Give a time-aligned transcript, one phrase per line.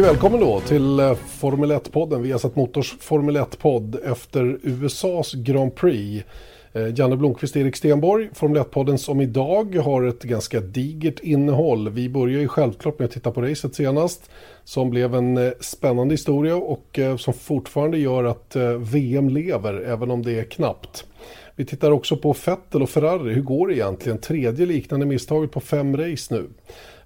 [0.00, 2.22] Mycket välkommen då till eh, Formel 1-podden.
[2.22, 6.24] Vi har satt Motors Formel 1-podd efter USAs Grand Prix.
[6.72, 11.88] Eh, Janne Blomqvist, Erik Stenborg, Formel 1-podden som idag har ett ganska digert innehåll.
[11.88, 14.30] Vi börjar ju självklart med att titta på racet senast
[14.64, 20.22] som blev en eh, spännande historia och som fortfarande gör att VM lever även om
[20.22, 21.04] det är knappt.
[21.56, 23.34] Vi tittar också på Vettel och Ferrari.
[23.34, 24.18] Hur går det egentligen?
[24.18, 26.46] Tredje liknande misstaget på fem race nu.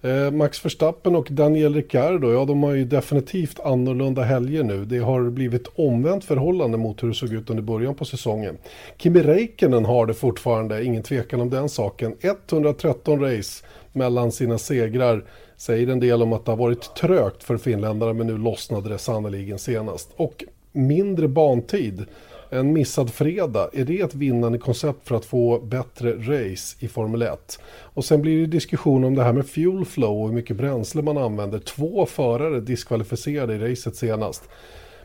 [0.04, 4.84] Eh, Max Verstappen och Daniel Ricciardo, ja de har ju definitivt annorlunda helger nu.
[4.84, 8.58] Det har blivit omvänt förhållande mot hur det såg ut under början på säsongen.
[8.98, 12.16] Kimi Räikkönen har det fortfarande, ingen tvekan om den saken.
[12.20, 15.24] 113 race mellan sina segrar
[15.56, 18.98] säger en del om att det har varit trögt för finländarna men nu lossnade det
[18.98, 20.10] sannoliken senast.
[20.16, 22.06] Och mindre bantid
[22.54, 27.22] en missad fredag, är det ett vinnande koncept för att få bättre race i Formel
[27.22, 27.60] 1?
[27.80, 31.02] Och sen blir det diskussion om det här med fuel flow och hur mycket bränsle
[31.02, 31.58] man använder.
[31.58, 34.48] Två förare diskvalificerade i racet senast.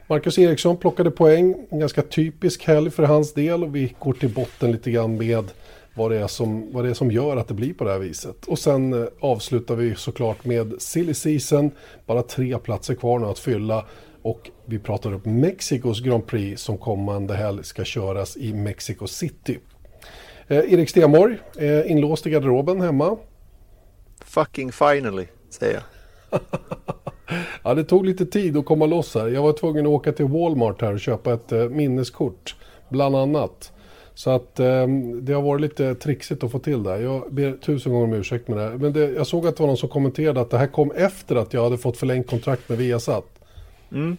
[0.08, 4.34] Marcus Eriksson plockade poäng, en ganska typisk helg för hans del och vi går till
[4.34, 5.52] botten lite grann med
[5.94, 8.00] vad det, är som, vad det är som gör att det blir på det här
[8.00, 8.45] viset.
[8.47, 11.72] Och sen eh, avslutar vi såklart med silly season,
[12.06, 13.86] bara tre platser kvar nu att fylla.
[14.22, 19.59] Och vi pratar upp Mexikos Grand Prix som kommande helg ska köras i Mexico City.
[20.48, 23.17] Eh, Erik Stenborg, eh, inlåst i garderoben hemma.
[24.25, 25.84] Fucking finally, säger jag.
[27.64, 29.28] ja, det tog lite tid att komma loss här.
[29.28, 32.56] Jag var tvungen att åka till Walmart här och köpa ett eh, minneskort,
[32.90, 33.72] bland annat.
[34.14, 34.88] Så att eh,
[35.22, 37.02] det har varit lite trixigt att få till det.
[37.02, 38.78] Jag ber tusen gånger om ursäkt med det.
[38.78, 41.36] Men det, jag såg att det var någon som kommenterade att det här kom efter
[41.36, 43.38] att jag hade fått förlängt kontrakt med Viasat.
[43.91, 44.17] Mm.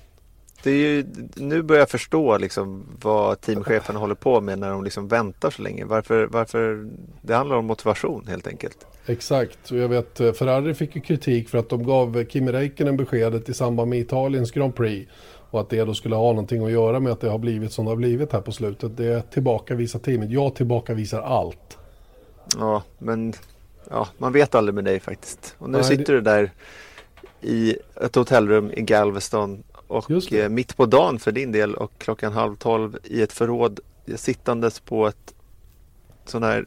[0.63, 4.85] Det är ju, nu börjar jag förstå liksom vad teamcheferna håller på med när de
[4.85, 5.85] liksom väntar så länge.
[5.85, 6.89] Varför, varför
[7.23, 8.87] det handlar om motivation helt enkelt.
[9.07, 12.97] Exakt, och jag vet eh, Ferrari fick ju kritik för att de gav Kimi Räikkönen
[12.97, 15.13] beskedet i samband med Italiens Grand Prix.
[15.51, 17.85] Och att det då skulle ha någonting att göra med att det har blivit som
[17.85, 18.97] det har blivit här på slutet.
[18.97, 20.31] Det tillbakavisar teamet.
[20.31, 21.79] Jag tillbakavisar allt.
[22.59, 23.33] Ja, men
[23.91, 25.55] ja, man vet aldrig med dig faktiskt.
[25.59, 26.19] Och nu Nej, sitter det...
[26.19, 26.51] du där
[27.43, 32.33] i ett hotellrum i Galveston och eh, mitt på dagen för din del och klockan
[32.33, 33.81] halv tolv i ett förråd
[34.17, 35.35] sittandes på ett
[36.25, 36.67] sån här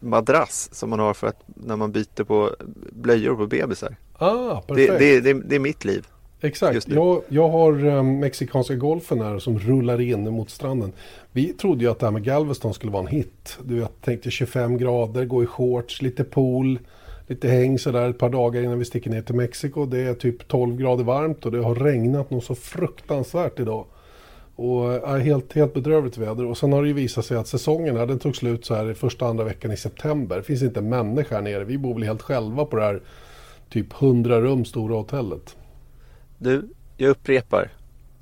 [0.00, 2.56] madrass som man har för att när man byter på
[2.92, 3.96] blöjor på bebisar.
[4.18, 4.98] Ah, perfekt.
[4.98, 6.06] Det, det, det, det är mitt liv.
[6.40, 10.92] Exakt, jag, jag har um, mexikanska golfen här som rullar in mot stranden.
[11.32, 13.58] Vi trodde ju att det här med Galveston skulle vara en hit.
[13.64, 16.78] Du vet, tänkte 25 grader, gå i shorts, lite pool
[17.26, 19.86] lite häng sådär ett par dagar innan vi sticker ner till Mexiko.
[19.86, 23.86] Det är typ 12 grader varmt och det har regnat något så fruktansvärt idag.
[24.56, 26.46] Och är helt, helt bedrövligt väder.
[26.46, 28.90] Och sen har det ju visat sig att säsongen här, den tog slut så här
[28.90, 30.36] i första andra veckan i september.
[30.36, 31.64] Det finns inte en människa här nere.
[31.64, 33.02] Vi bor väl helt själva på det här
[33.68, 35.56] typ 100 rum stora hotellet.
[36.38, 37.72] Du, jag upprepar.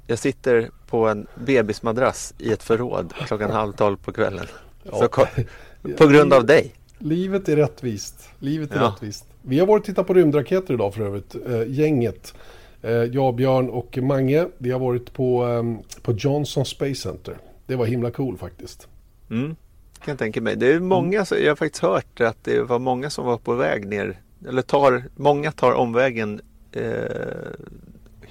[0.06, 4.46] Jag sitter på en bebismadrass i ett förråd klockan halv tolv på kvällen.
[4.82, 4.92] Ja.
[4.92, 5.08] Så,
[5.96, 6.74] på grund av dig.
[7.04, 8.28] Livet är rättvist.
[8.38, 8.86] Livet är ja.
[8.86, 9.26] rättvist.
[9.42, 11.36] Vi har varit och tittat på rymdraketer idag för övrigt.
[11.46, 12.34] Eh, gänget.
[12.82, 14.46] Eh, jag, Björn och Mange.
[14.58, 17.38] Vi har varit på, eh, på Johnson Space Center.
[17.66, 18.88] Det var himla cool faktiskt.
[19.30, 19.56] Mm.
[19.98, 20.56] Kan jag tänka mig.
[20.56, 21.44] Det är många, mm.
[21.44, 24.20] jag har faktiskt hört att det var många som var på väg ner.
[24.48, 26.40] Eller tar, många tar omvägen
[26.72, 26.82] eh,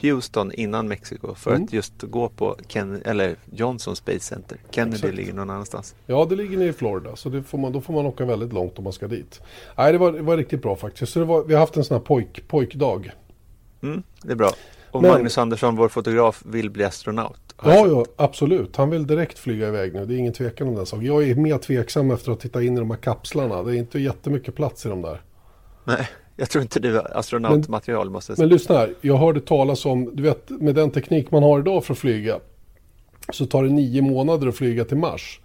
[0.04, 1.64] Houston innan Mexiko för mm.
[1.64, 4.58] att just gå på Ken eller Johnson Space Center.
[4.70, 5.16] Kennedy Exakt.
[5.16, 5.96] ligger någon annanstans.
[6.06, 8.78] Ja, det ligger nere i Florida så får man, då får man åka väldigt långt
[8.78, 9.42] om man ska dit.
[9.78, 11.12] Nej, det var, det var riktigt bra faktiskt.
[11.12, 13.12] Så var, vi har haft en sån här pojk, pojkdag.
[13.82, 14.52] Mm, det är bra.
[14.92, 17.56] Och Men, Magnus Andersson, vår fotograf, vill bli astronaut.
[17.64, 18.76] Ja, ja, absolut.
[18.76, 20.06] Han vill direkt flyga iväg nu.
[20.06, 21.06] Det är ingen tvekan om den saken.
[21.06, 23.64] Jag är mer tveksam efter att titta in i de här kapslarna.
[23.64, 25.22] Det är inte jättemycket plats i de där.
[25.84, 26.08] Nej.
[26.36, 28.48] Jag tror inte det är astronautmaterial måste jag säga.
[28.48, 31.86] Men lyssna här, jag hörde talas om, du vet med den teknik man har idag
[31.86, 32.40] för att flyga
[33.30, 35.40] så tar det nio månader att flyga till Mars.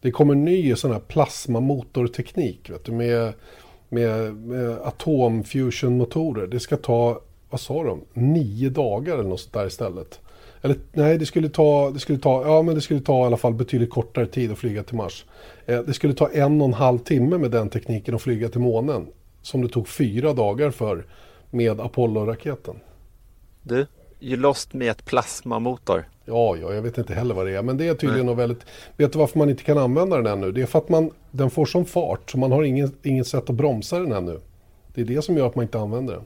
[0.00, 3.32] Det kommer ny sån här plasmamotorteknik vet du, med,
[3.88, 6.46] med, med atomfusionmotorer.
[6.46, 10.20] Det ska ta, vad sa de, nio dagar eller något sånt där istället.
[10.62, 13.36] Eller nej, det skulle ta, det skulle ta, ja men det skulle ta i alla
[13.36, 15.24] fall betydligt kortare tid att flyga till Mars.
[15.66, 18.60] Eh, det skulle ta en och en halv timme med den tekniken att flyga till
[18.60, 19.06] månen
[19.42, 21.06] som det tog fyra dagar för
[21.50, 22.76] med Apollo-raketen.
[23.62, 23.86] Du,
[24.20, 26.08] you lost me ett plasmamotor.
[26.24, 27.62] Ja, ja, jag vet inte heller vad det är.
[27.62, 28.60] Men det är tydligen något väldigt...
[28.96, 30.52] Vet du varför man inte kan använda den ännu?
[30.52, 33.50] Det är för att man, den får sån fart så man har ingen, inget sätt
[33.50, 34.40] att bromsa den ännu.
[34.94, 36.24] Det är det som gör att man inte använder den.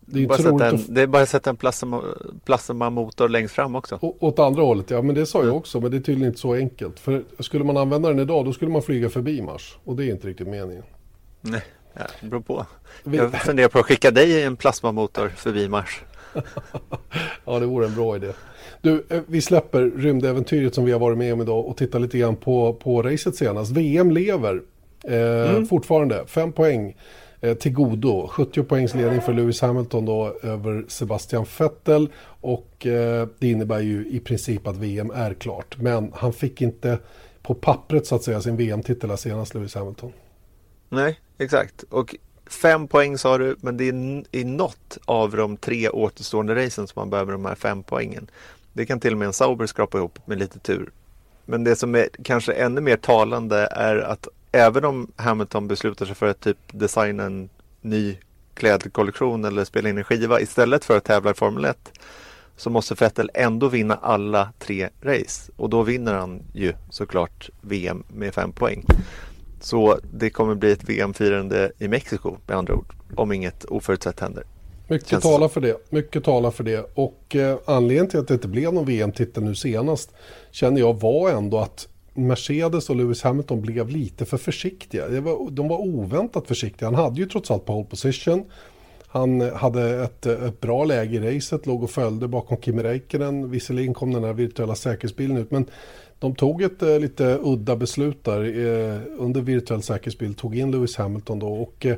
[0.00, 0.94] Det är, bara en, att...
[0.94, 2.02] det är bara att sätta en plasma,
[2.44, 3.98] plasmamotor längst fram också.
[4.02, 5.80] Å, åt andra hållet, ja men det sa jag också.
[5.80, 7.00] Men det är tydligen inte så enkelt.
[7.00, 9.78] För skulle man använda den idag då skulle man flyga förbi Mars.
[9.84, 10.82] Och det är inte riktigt meningen.
[11.40, 11.62] Nej,
[11.98, 12.66] Ja, det beror på.
[13.04, 16.00] Jag funderar på att skicka dig en plasmamotor förbi Mars.
[17.44, 18.32] ja, det vore en bra idé.
[18.82, 22.18] Du, eh, vi släpper rymdäventyret som vi har varit med om idag och tittar lite
[22.18, 23.70] grann på, på racet senast.
[23.70, 24.62] VM lever
[25.04, 25.66] eh, mm.
[25.66, 26.96] fortfarande, fem poäng
[27.40, 28.26] eh, till godo.
[28.26, 32.08] 70 poängs ledning för Lewis Hamilton då över Sebastian Vettel
[32.40, 35.76] och eh, det innebär ju i princip att VM är klart.
[35.78, 36.98] Men han fick inte
[37.42, 40.12] på pappret så att säga sin VM-titel senast Lewis Hamilton.
[40.88, 41.82] Nej, exakt.
[41.82, 46.86] Och fem poäng sa du, men det är i något av de tre återstående racen
[46.86, 48.30] som man behöver de här fem poängen.
[48.72, 50.90] Det kan till och med en Sauber skrapa ihop med lite tur.
[51.44, 56.14] Men det som är kanske ännu mer talande är att även om Hamilton beslutar sig
[56.14, 57.48] för att typ designa en
[57.80, 58.16] ny
[58.54, 61.92] klädkollektion eller spela in en skiva istället för att tävla i Formel 1
[62.56, 68.04] så måste Vettel ändå vinna alla tre race och då vinner han ju såklart VM
[68.08, 68.84] med fem poäng.
[69.60, 74.44] Så det kommer bli ett VM-firande i Mexiko med andra ord om inget oförutsett händer.
[74.88, 75.76] Mycket talar för det.
[75.90, 76.90] Mycket talar för det.
[76.94, 80.12] Och eh, anledningen till att det inte blev någon VM-titel nu senast
[80.50, 85.20] känner jag var ändå att Mercedes och Lewis Hamilton blev lite för försiktiga.
[85.20, 86.88] Var, de var oväntat försiktiga.
[86.88, 88.44] Han hade ju trots allt pole position.
[89.06, 93.50] Han hade ett, ett bra läge i racet, låg och följde bakom Kimi Räikkönen.
[93.50, 95.66] Visserligen kom den här virtuella säkerhetsbilen ut, men
[96.18, 100.96] de tog ett eh, lite udda beslut där eh, under virtuell säkerhetsbil, tog in Lewis
[100.96, 101.96] Hamilton då och eh,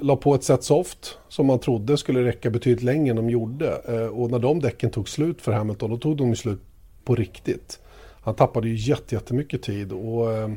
[0.00, 3.82] la på ett set soft som man trodde skulle räcka betydligt längre än de gjorde.
[3.88, 6.60] Eh, och när de däcken tog slut för Hamilton, då tog de slut
[7.04, 7.80] på riktigt.
[8.20, 10.50] Han tappade ju jättemycket tid och eh,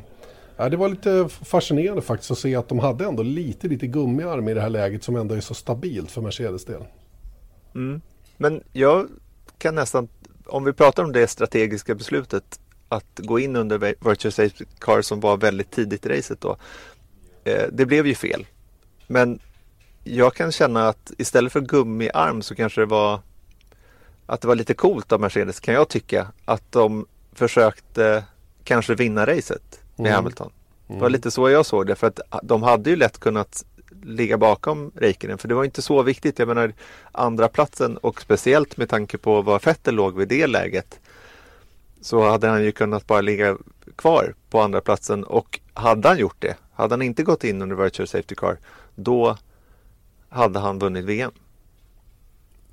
[0.70, 4.54] det var lite fascinerande faktiskt att se att de hade ändå lite, lite gummiarm i
[4.54, 6.84] det här läget som ändå är så stabilt för Mercedes del.
[7.74, 8.00] Mm.
[8.36, 9.08] Men jag
[9.58, 10.08] kan nästan,
[10.46, 12.60] om vi pratar om det strategiska beslutet
[12.92, 16.56] att gå in under Virtual Safety Car som var väldigt tidigt i racet då.
[17.44, 18.46] Eh, det blev ju fel.
[19.06, 19.38] Men
[20.04, 23.20] jag kan känna att istället för gummiarm så kanske det var
[24.26, 28.24] att det var lite coolt av Mercedes kan jag tycka att de försökte
[28.64, 30.14] kanske vinna racet med mm.
[30.16, 30.52] Hamilton.
[30.86, 31.12] Det var mm.
[31.12, 33.64] lite så jag såg det för att de hade ju lätt kunnat
[34.02, 36.38] ligga bakom Räikkönen för det var inte så viktigt.
[36.38, 36.72] Jag menar
[37.12, 41.00] andra platsen och speciellt med tanke på var Vettel låg vid det läget
[42.02, 43.56] så hade han ju kunnat bara ligga
[43.96, 47.76] kvar på andra platsen och hade han gjort det, hade han inte gått in under
[47.76, 48.58] Virtual Safety Car,
[48.94, 49.36] då
[50.28, 51.32] hade han vunnit VM.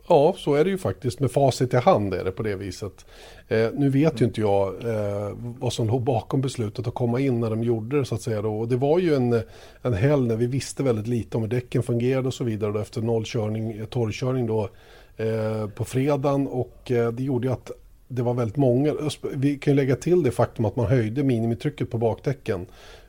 [0.09, 1.19] Ja, så är det ju faktiskt.
[1.19, 3.05] Med facit i hand är det på det viset.
[3.47, 7.39] Eh, nu vet ju inte jag eh, vad som låg bakom beslutet att komma in
[7.39, 8.41] när de gjorde det så att säga.
[8.41, 8.59] Då.
[8.59, 9.41] Och det var ju en,
[9.81, 12.79] en helg när vi visste väldigt lite om hur däcken fungerade och så vidare då,
[12.79, 14.69] efter nollkörning, torrkörning då
[15.17, 16.47] eh, på fredagen.
[16.47, 17.71] Och eh, det gjorde ju att
[18.11, 18.95] det var väldigt många.
[19.33, 22.65] Vi kan ju lägga till det faktum att man höjde minimitrycket på bakdäcken.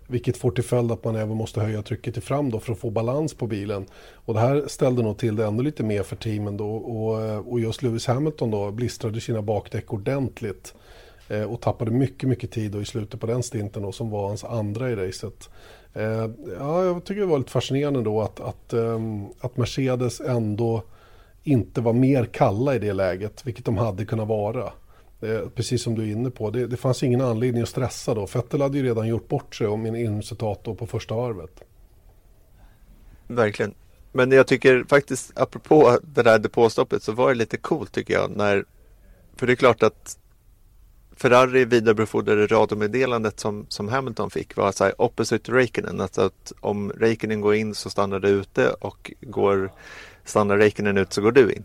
[0.07, 2.79] Vilket får till följd att man även måste höja trycket till fram då för att
[2.79, 3.87] få balans på bilen.
[4.13, 6.71] Och det här ställde nog till det ännu lite mer för teamen då.
[6.71, 10.75] Och, och just Lewis Hamilton då blistrade sina bakdäck ordentligt.
[11.29, 14.29] Eh, och tappade mycket, mycket tid då i slutet på den stinten då som var
[14.29, 15.51] hans andra i racet.
[15.95, 18.99] Eh, ja, jag tycker det var lite fascinerande då att, att, eh,
[19.41, 20.83] att Mercedes ändå
[21.43, 24.73] inte var mer kalla i det läget, vilket de hade kunnat vara.
[25.23, 28.27] Eh, precis som du är inne på, det, det fanns ingen anledning att stressa då.
[28.27, 31.61] Vettel hade ju redan gjort bort sig om min incidentator på första varvet.
[33.27, 33.75] Verkligen.
[34.13, 38.31] Men jag tycker faktiskt, apropå det där depåstoppet, så var det lite coolt tycker jag.
[38.37, 38.65] När,
[39.37, 40.19] för det är klart att
[41.17, 46.01] Ferrari vidarebefordrade radiomeddelandet som, som Hamilton fick var så här opposite Räikkönen.
[46.01, 49.73] Alltså att om Räikkönen går in så stannar du ute och går,
[50.25, 51.65] stannar Räikkönen ut så går du in.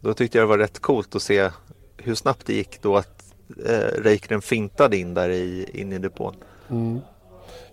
[0.00, 1.50] Då tyckte jag det var rätt coolt att se
[1.98, 3.34] hur snabbt det gick då att
[3.66, 6.34] eh, Räikkönen fintade in där i, in i depån.
[6.70, 7.00] Mm.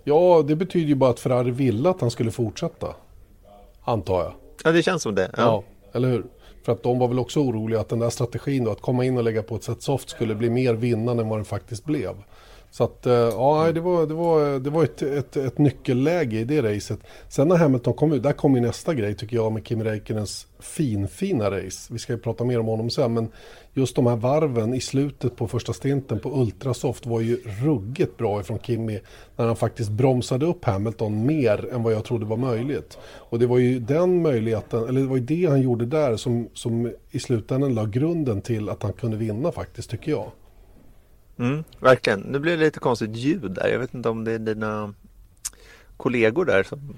[0.04, 2.94] Ja, det betyder ju bara att Ferrari ville att han skulle fortsätta.
[3.84, 4.32] Antar jag.
[4.64, 5.30] Ja, det känns som det.
[5.36, 6.24] Ja, ja eller hur?
[6.62, 9.16] För att de var väl också oroliga att den där strategin då, att komma in
[9.16, 12.14] och lägga på ett set soft skulle bli mer vinnande än vad den faktiskt blev.
[12.76, 16.44] Så att, eh, ja, det var, det var, det var ett, ett, ett nyckelläge i
[16.44, 16.98] det racet.
[17.28, 20.46] Sen när Hamilton kom ut, där kom ju nästa grej tycker jag med Kim Räikkönens
[20.58, 21.92] finfina race.
[21.92, 23.28] Vi ska ju prata mer om honom sen, men
[23.74, 28.40] just de här varven i slutet på första stinten på Ultrasoft var ju ruggigt bra
[28.40, 29.00] ifrån Kimi
[29.36, 32.98] när han faktiskt bromsade upp Hamilton mer än vad jag trodde var möjligt.
[33.14, 36.48] Och det var ju den möjligheten, eller det var ju det han gjorde där som,
[36.54, 40.30] som i slutändan la grunden till att han kunde vinna faktiskt, tycker jag.
[41.38, 42.20] Mm, verkligen.
[42.20, 43.68] Nu blir det lite konstigt ljud där.
[43.68, 44.94] Jag vet inte om det är dina
[45.96, 46.96] kollegor där som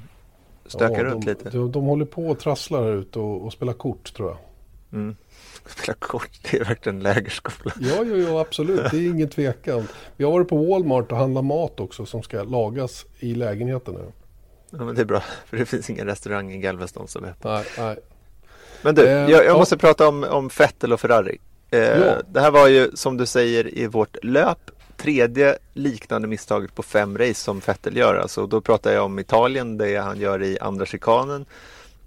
[0.67, 1.51] stökar ja, runt de, lite.
[1.51, 4.39] De, de håller på och trasslar här ute och, och spelar kort tror jag.
[5.01, 5.17] Mm.
[5.67, 7.75] Spela kort, det är verkligen lägerskola.
[7.81, 8.91] Ja, ja, ja, absolut.
[8.91, 9.89] Det är ingen tvekan.
[10.17, 14.13] Vi har varit på Walmart och handlat mat också som ska lagas i lägenheten nu.
[14.71, 17.49] Ja, men det är bra, för det finns ingen restaurang i Galveston som heter.
[17.49, 17.99] Nej, nej.
[18.83, 21.39] Men du, eh, jag, jag måste prata om, om Vettel och Ferrari.
[21.71, 22.23] Eh, ja.
[22.29, 27.19] Det här var ju som du säger i vårt löp tredje liknande misstaget på fem
[27.19, 28.15] race som Vettel gör.
[28.15, 31.47] Alltså, då pratar jag om Italien, det han gör i andra chikanen.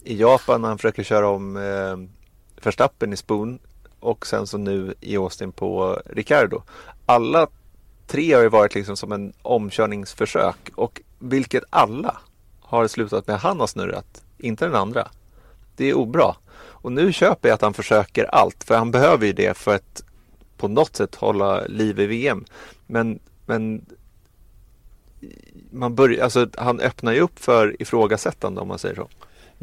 [0.03, 1.97] I Japan när han försöker köra om eh,
[2.63, 3.59] Verstappen i Spoon
[3.99, 6.61] och sen så nu i Austin på Ricardo.
[7.05, 7.47] Alla
[8.07, 12.17] tre har ju varit liksom som en omkörningsförsök och vilket alla
[12.61, 15.07] har slutat med han har snurrat, inte den andra.
[15.75, 16.35] Det är obra.
[16.81, 20.03] Och nu köper jag att han försöker allt, för han behöver ju det för att
[20.57, 22.45] på något sätt hålla liv i VM.
[22.87, 23.85] Men, men
[25.71, 29.07] man börjar, alltså, han öppnar ju upp för ifrågasättande om man säger så.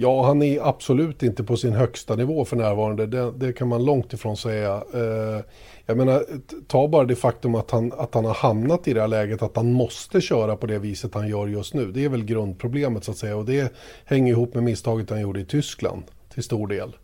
[0.00, 3.06] Ja, han är absolut inte på sin högsta nivå för närvarande.
[3.06, 4.82] Det, det kan man långt ifrån säga.
[4.94, 5.44] Eh,
[5.86, 6.24] jag menar,
[6.66, 9.56] ta bara det faktum att han, att han har hamnat i det här läget att
[9.56, 11.92] han måste köra på det viset han gör just nu.
[11.92, 13.72] Det är väl grundproblemet så att säga och det
[14.04, 16.02] hänger ihop med misstaget han gjorde i Tyskland
[16.34, 16.96] till stor del.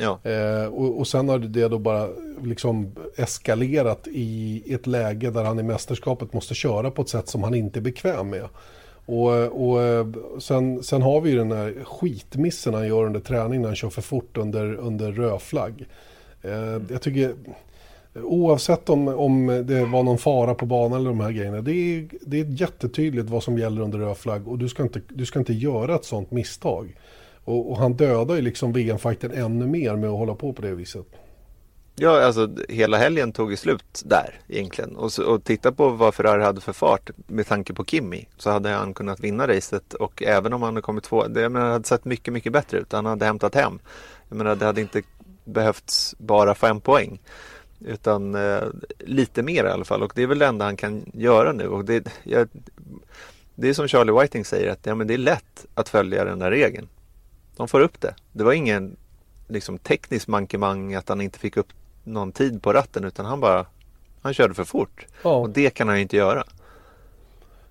[0.00, 0.30] Ja.
[0.30, 2.08] Eh, och, och sen har det då bara
[2.42, 7.42] liksom eskalerat i ett läge där han i mästerskapet måste köra på ett sätt som
[7.42, 8.48] han inte är bekväm med.
[9.06, 9.30] Och,
[9.62, 10.06] och eh,
[10.38, 13.90] sen, sen har vi ju den här skitmissen han gör under träning när han kör
[13.90, 15.86] för fort under, under rödflagg.
[16.42, 17.34] Eh, jag tycker,
[18.14, 22.08] oavsett om, om det var någon fara på banan eller de här grejerna, det är,
[22.20, 25.52] det är jättetydligt vad som gäller under rödflagg och du ska inte, du ska inte
[25.52, 26.96] göra ett sånt misstag.
[27.50, 30.74] Och, och han dödar ju liksom VM-fighten ännu mer med att hålla på på det
[30.74, 31.06] viset.
[31.96, 34.96] Ja, alltså hela helgen tog ju slut där egentligen.
[34.96, 38.50] Och, så, och titta på vad Ferrari hade för fart med tanke på Kimi så
[38.50, 41.84] hade han kunnat vinna racet och även om han hade kommit två, det menar, hade
[41.84, 42.92] sett mycket, mycket bättre ut.
[42.92, 43.78] Han hade hämtat hem.
[44.28, 45.02] Jag menar, det hade inte
[45.44, 47.20] behövts bara fem poäng
[47.80, 48.62] utan eh,
[48.98, 51.68] lite mer i alla fall och det är väl det enda han kan göra nu.
[51.68, 52.48] Och det, jag,
[53.54, 56.38] det är som Charlie Whiting säger att ja, men det är lätt att följa den
[56.38, 56.88] där regeln.
[57.60, 58.14] De får upp det.
[58.32, 58.96] Det var ingen
[59.48, 61.66] liksom, teknisk mankemang att han inte fick upp
[62.04, 63.66] någon tid på ratten utan han bara
[64.20, 65.06] han körde för fort.
[65.22, 65.36] Ja.
[65.36, 66.44] Och det kan han ju inte göra.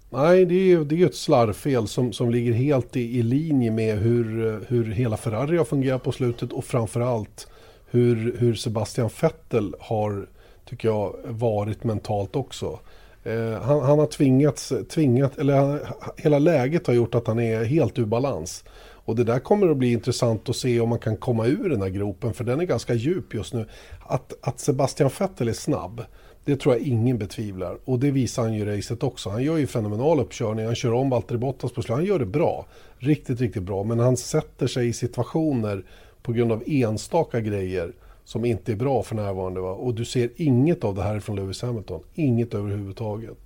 [0.09, 3.71] Nej, det är ju det är ett slarvfel som, som ligger helt i, i linje
[3.71, 7.47] med hur, hur hela Ferrari har fungerat på slutet och framförallt
[7.89, 10.27] hur, hur Sebastian Vettel har,
[10.65, 12.79] tycker jag, varit mentalt också.
[13.23, 15.79] Eh, han, han, har tvingats, tvingat, eller han,
[16.17, 18.63] hela läget har gjort att han är helt ur balans.
[19.09, 21.81] Och det där kommer att bli intressant att se om man kan komma ur den
[21.81, 23.65] här gropen, för den är ganska djup just nu.
[24.07, 26.01] Att, att Sebastian Vettel är snabb,
[26.45, 27.77] det tror jag ingen betvivlar.
[27.85, 29.29] Och det visar han ju i racet också.
[29.29, 31.95] Han gör ju fenomenal uppkörning, han kör om Valtteri Bottas på slutet.
[31.95, 32.65] Han gör det bra,
[32.97, 33.83] riktigt, riktigt bra.
[33.83, 35.85] Men han sätter sig i situationer
[36.21, 39.59] på grund av enstaka grejer som inte är bra för närvarande.
[39.61, 39.71] Va?
[39.71, 42.01] Och du ser inget av det här från Lewis Hamilton.
[42.13, 43.37] Inget överhuvudtaget.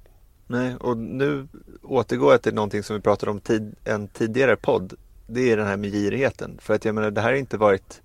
[0.48, 1.48] Nej, och nu
[1.84, 4.94] återgår jag till någonting som vi pratade om tid, en tidigare podd
[5.34, 6.58] det är den här med girigheten.
[6.62, 8.02] För att jag menar, det här har inte varit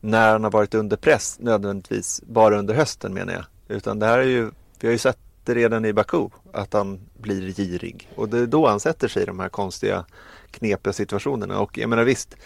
[0.00, 3.44] när han har varit under press nödvändigtvis bara under hösten menar jag.
[3.76, 7.00] Utan det här är ju, vi har ju sett det redan i Baku att han
[7.18, 8.08] blir girig.
[8.14, 10.04] Och det är då han sätter sig i de här konstiga
[10.50, 11.60] knepiga situationerna.
[11.60, 12.36] Och jag menar visst,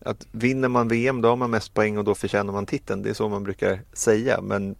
[0.00, 3.02] att vinner man VM då har man mest poäng och då förtjänar man titeln.
[3.02, 4.40] Det är så man brukar säga.
[4.40, 4.74] Men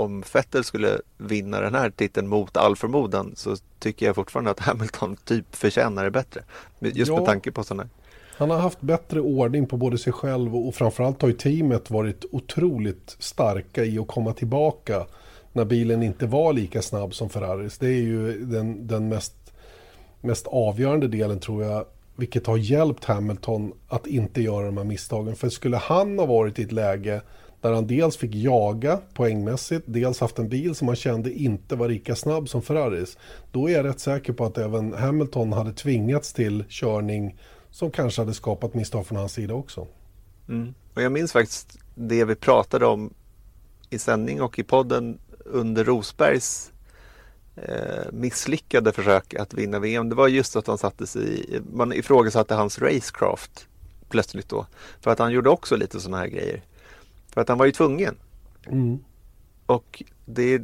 [0.00, 4.60] om Vettel skulle vinna den här titeln mot all förmodan så tycker jag fortfarande att
[4.70, 6.42] Hamilton typ förtjänar det bättre.
[6.78, 7.88] Just ja, med tanke på sådana
[8.36, 12.24] Han har haft bättre ordning på både sig själv och framförallt har ju teamet varit
[12.32, 15.06] otroligt starka i att komma tillbaka
[15.52, 17.78] när bilen inte var lika snabb som Ferraris.
[17.78, 19.34] Det är ju den, den mest,
[20.20, 21.84] mest avgörande delen tror jag
[22.20, 25.36] vilket har hjälpt Hamilton att inte göra de här misstagen.
[25.36, 27.20] För skulle han ha varit i ett läge
[27.60, 31.88] där han dels fick jaga poängmässigt, dels haft en bil som han kände inte var
[31.88, 33.18] lika snabb som Ferraris.
[33.52, 37.36] Då är jag rätt säker på att även Hamilton hade tvingats till körning
[37.70, 39.86] som kanske hade skapat misstag från hans sida också.
[40.48, 40.74] Mm.
[40.94, 43.14] Och jag minns faktiskt det vi pratade om
[43.90, 46.72] i sändning och i podden under Rosbergs
[47.56, 50.08] eh, misslyckade försök att vinna VM.
[50.08, 53.66] Det var just att han satte sig i, man ifrågasatte hans racecraft
[54.08, 54.66] plötsligt då.
[55.00, 56.62] För att han gjorde också lite sådana här grejer.
[57.34, 58.16] För att han var ju tvungen.
[58.66, 58.98] Mm.
[59.66, 60.62] Och det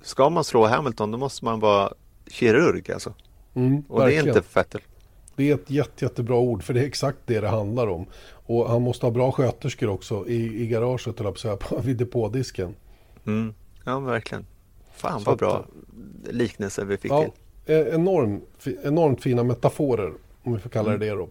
[0.00, 1.92] Ska man slå Hamilton då måste man vara
[2.26, 3.14] kirurg alltså.
[3.54, 4.80] Mm, och det är inte Vettel.
[5.36, 8.06] Det är ett jätte, jättebra ord för det är exakt det det handlar om.
[8.30, 12.74] Och han måste ha bra sköterskor också i, i garaget, eller på, på, vid depådisken.
[13.26, 13.54] Mm.
[13.84, 14.46] Ja, verkligen.
[14.92, 15.66] Fan vad bra
[16.30, 17.32] liknelse vi fick ja, till.
[17.74, 18.40] E-, enorm,
[18.84, 20.12] enormt fina metaforer
[20.48, 21.28] om vi får kalla det det då.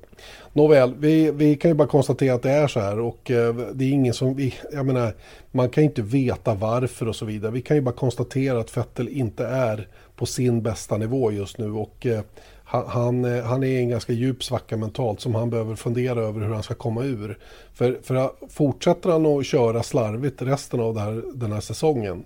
[0.54, 3.86] Nåväl, vi, vi kan ju bara konstatera att det är så här och eh, det
[3.86, 5.14] är ingen som, vi, jag menar,
[5.52, 7.52] man kan inte veta varför och så vidare.
[7.52, 11.72] Vi kan ju bara konstatera att Fettel inte är på sin bästa nivå just nu.
[11.72, 12.22] Och eh,
[12.64, 16.54] han, han, är i en ganska djup svacka mentalt som han behöver fundera över hur
[16.54, 17.38] han ska komma ur.
[17.74, 22.24] För, för fortsätter han att köra slarvigt resten av här, den här säsongen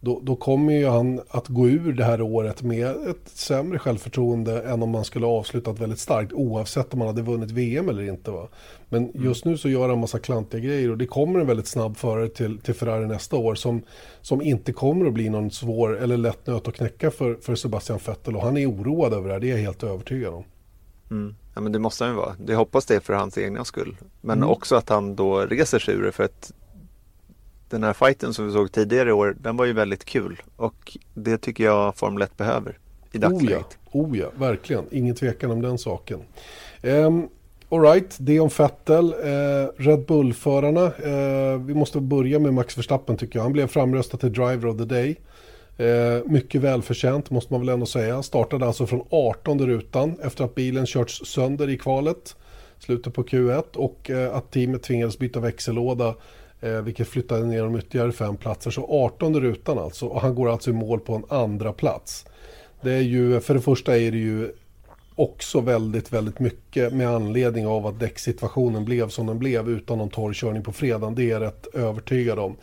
[0.00, 4.62] då, då, kommer ju han att gå ur det här året med ett sämre självförtroende
[4.62, 8.02] än om man skulle ha avslutat väldigt starkt oavsett om man hade vunnit VM eller
[8.02, 8.30] inte.
[8.30, 8.48] Va?
[8.88, 9.24] Men mm.
[9.24, 12.28] just nu så gör han massa klantiga grejer och det kommer en väldigt snabb förare
[12.28, 13.82] till, till Ferrari nästa år som,
[14.20, 17.98] som inte kommer att bli någon svår eller lätt nöt att knäcka för, för Sebastian
[18.06, 20.44] Vettel och han är oroad över det här, det är jag helt övertygad om.
[21.10, 21.34] Mm.
[21.54, 22.36] Ja men det måste han ju vara.
[22.38, 23.96] Det hoppas det för hans egna skull.
[24.20, 24.50] Men mm.
[24.50, 26.52] också att han då reser sig ur det för att
[27.70, 30.98] den här fighten som vi såg tidigare i år, den var ju väldigt kul och
[31.14, 32.78] det tycker jag Formel 1 behöver
[33.12, 33.78] i dagsläget.
[33.92, 34.84] Oh ja, oh ja, verkligen.
[34.90, 36.20] Ingen tvekan om den saken.
[36.82, 37.28] Um,
[37.70, 39.12] Alright, det om Vettel.
[39.12, 40.84] Eh, Red Bull-förarna.
[40.84, 43.42] Eh, vi måste börja med Max Verstappen tycker jag.
[43.42, 45.16] Han blev framröstad till Driver of the Day.
[45.76, 48.22] Eh, mycket välförtjänt måste man väl ändå säga.
[48.22, 52.36] Startade alltså från 18 rutan efter att bilen körts sönder i kvalet.
[52.78, 56.14] Slutet på Q1 och eh, att teamet tvingades byta växellåda
[56.60, 58.70] Eh, vilket flyttade ner dem ytterligare fem platser.
[58.70, 60.06] Så 18 rutan alltså.
[60.06, 62.24] Och han går alltså i mål på en andra plats.
[62.80, 64.52] Det är ju, för det första är det ju
[65.14, 70.10] också väldigt, väldigt mycket med anledning av att däcksituationen blev som den blev utan någon
[70.10, 71.14] torrkörning på fredagen.
[71.14, 72.56] Det är jag rätt övertygad om.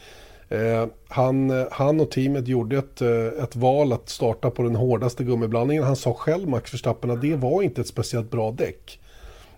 [0.50, 5.24] Eh, han, han och teamet gjorde ett, eh, ett val att starta på den hårdaste
[5.24, 5.84] gummiblandningen.
[5.84, 9.00] Han sa själv, Max Verstappen, att det var inte ett speciellt bra däck.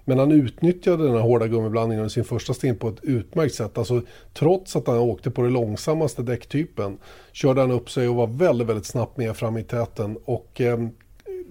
[0.10, 3.78] Men han utnyttjade den här hårda gummiblandningen i sin första stint på ett utmärkt sätt.
[3.78, 4.02] Alltså,
[4.34, 6.98] trots att han åkte på den långsammaste däcktypen
[7.32, 10.18] körde han upp sig och var väldigt, väldigt snabbt med fram i täten.
[10.26, 10.80] Och eh,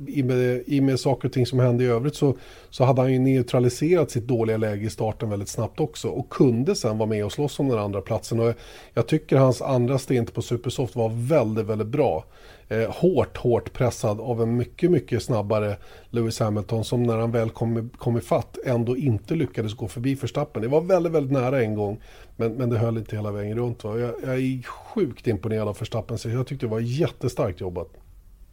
[0.07, 2.37] i, med, i med saker och ting som hände i övrigt så,
[2.71, 6.75] så hade han ju neutraliserat sitt dåliga läge i starten väldigt snabbt också och kunde
[6.75, 8.41] sen vara med och slåss om den andra platsen.
[8.41, 8.55] Och
[8.95, 12.25] jag tycker hans andra stint på Supersoft var väldigt, väldigt bra
[12.69, 15.77] eh, hårt, hårt pressad av en mycket, mycket snabbare
[16.11, 20.63] Lewis Hamilton som när han väl kom, kom ifatt ändå inte lyckades gå förbi Verstappen.
[20.63, 22.01] Det var väldigt, väldigt nära en gång,
[22.37, 23.85] men, men det höll inte hela vägen runt.
[23.85, 23.99] Va?
[23.99, 27.89] Jag, jag är sjukt imponerad av Verstappen, så jag tyckte det var jättestarkt jobbat.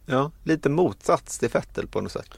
[0.06, 2.30] Ja, lite motsats till Vettel på något sätt.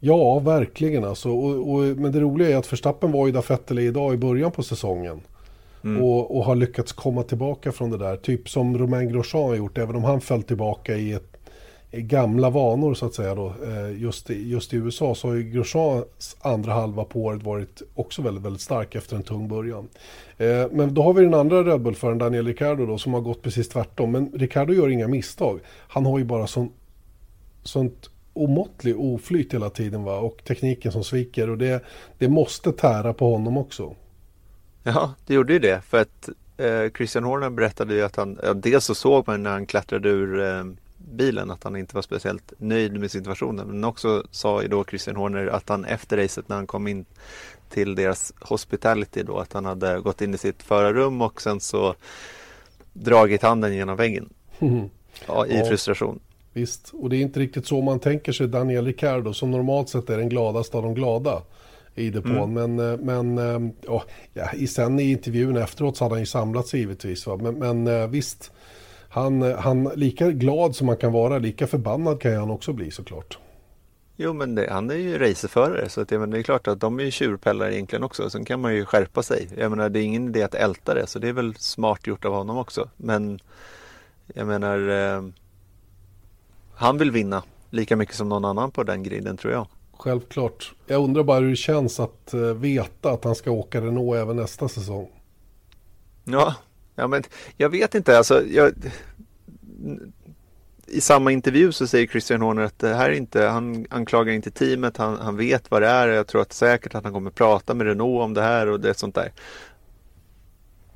[0.00, 1.30] Ja, verkligen alltså.
[1.30, 4.16] Och, och, men det roliga är att Verstappen var ju där Vettel är idag i
[4.16, 5.20] början på säsongen.
[5.84, 6.02] Mm.
[6.02, 8.16] Och, och, har lyckats komma tillbaka från det där.
[8.16, 11.36] Typ som Romain Grosjean har gjort, även om han föll tillbaka i, ett,
[11.90, 13.34] i gamla vanor så att säga.
[13.34, 13.46] Då.
[13.46, 18.22] Eh, just, just i USA så har ju Grosjeans andra halva på året varit också
[18.22, 19.88] väldigt, väldigt stark efter en tung början.
[20.38, 23.42] Eh, men då har vi den andra Red Bull-föraren, Daniel Ricciardo då, som har gått
[23.42, 24.12] precis tvärtom.
[24.12, 25.60] Men Ricciardo gör inga misstag.
[25.88, 26.72] Han har ju bara sån,
[27.62, 30.18] sånt omåttlig oflyt hela tiden va?
[30.18, 31.50] och tekniken som sviker.
[31.50, 31.84] Och det,
[32.18, 33.94] det måste tära på honom också.
[34.82, 35.80] Ja, det gjorde ju det.
[35.80, 39.50] För att eh, Christian Horner berättade ju att han, ja, dels så såg man när
[39.50, 40.64] han klättrade ur eh,
[40.96, 43.66] bilen att han inte var speciellt nöjd med situationen.
[43.66, 47.04] Men också sa ju då Christian Horner att han efter racet när han kom in
[47.70, 51.94] till deras hospitality då att han hade gått in i sitt förarrum och sen så
[52.92, 54.28] dragit handen genom väggen.
[54.58, 54.90] Mm.
[55.26, 56.20] Ja, i ja, frustration.
[56.52, 60.10] Visst, och det är inte riktigt så man tänker sig Daniel Ricciardo som normalt sett
[60.10, 61.42] är den gladaste av de glada
[61.98, 62.56] i depån.
[62.56, 62.76] Mm.
[62.76, 66.66] Men, eh, men eh, ja, i, sen i intervjun efteråt så hade han ju samlat
[66.66, 67.26] sig givetvis.
[67.26, 67.36] Va?
[67.36, 68.52] Men, men eh, visst,
[69.08, 73.38] han, han, lika glad som man kan vara, lika förbannad kan han också bli såklart.
[74.20, 76.80] Jo men det, han är ju racerförare så att, jag menar, det är klart att
[76.80, 78.30] de är ju tjurpellar egentligen också.
[78.30, 79.48] Sen kan man ju skärpa sig.
[79.56, 82.24] Jag menar det är ingen idé att älta det så det är väl smart gjort
[82.24, 82.88] av honom också.
[82.96, 83.40] Men
[84.34, 85.22] jag menar eh,
[86.74, 89.66] han vill vinna lika mycket som någon annan på den griden tror jag.
[89.98, 90.72] Självklart.
[90.86, 94.36] Jag undrar bara hur det känns att eh, veta att han ska åka Renault även
[94.36, 95.10] nästa säsong.
[96.24, 96.54] Ja,
[96.94, 97.22] ja men
[97.56, 98.18] jag vet inte.
[98.18, 98.72] Alltså, jag,
[100.86, 104.50] I samma intervju så säger Christian Horner att det här är inte, han anklagar inte
[104.50, 106.08] teamet, han, han vet vad det är.
[106.08, 108.98] Jag tror att säkert att han kommer prata med Renault om det här och det
[108.98, 109.32] sånt där.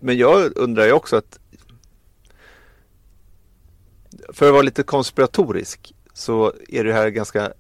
[0.01, 1.39] Men jag undrar ju också att
[4.29, 7.53] för att vara lite konspiratorisk så är det här ganska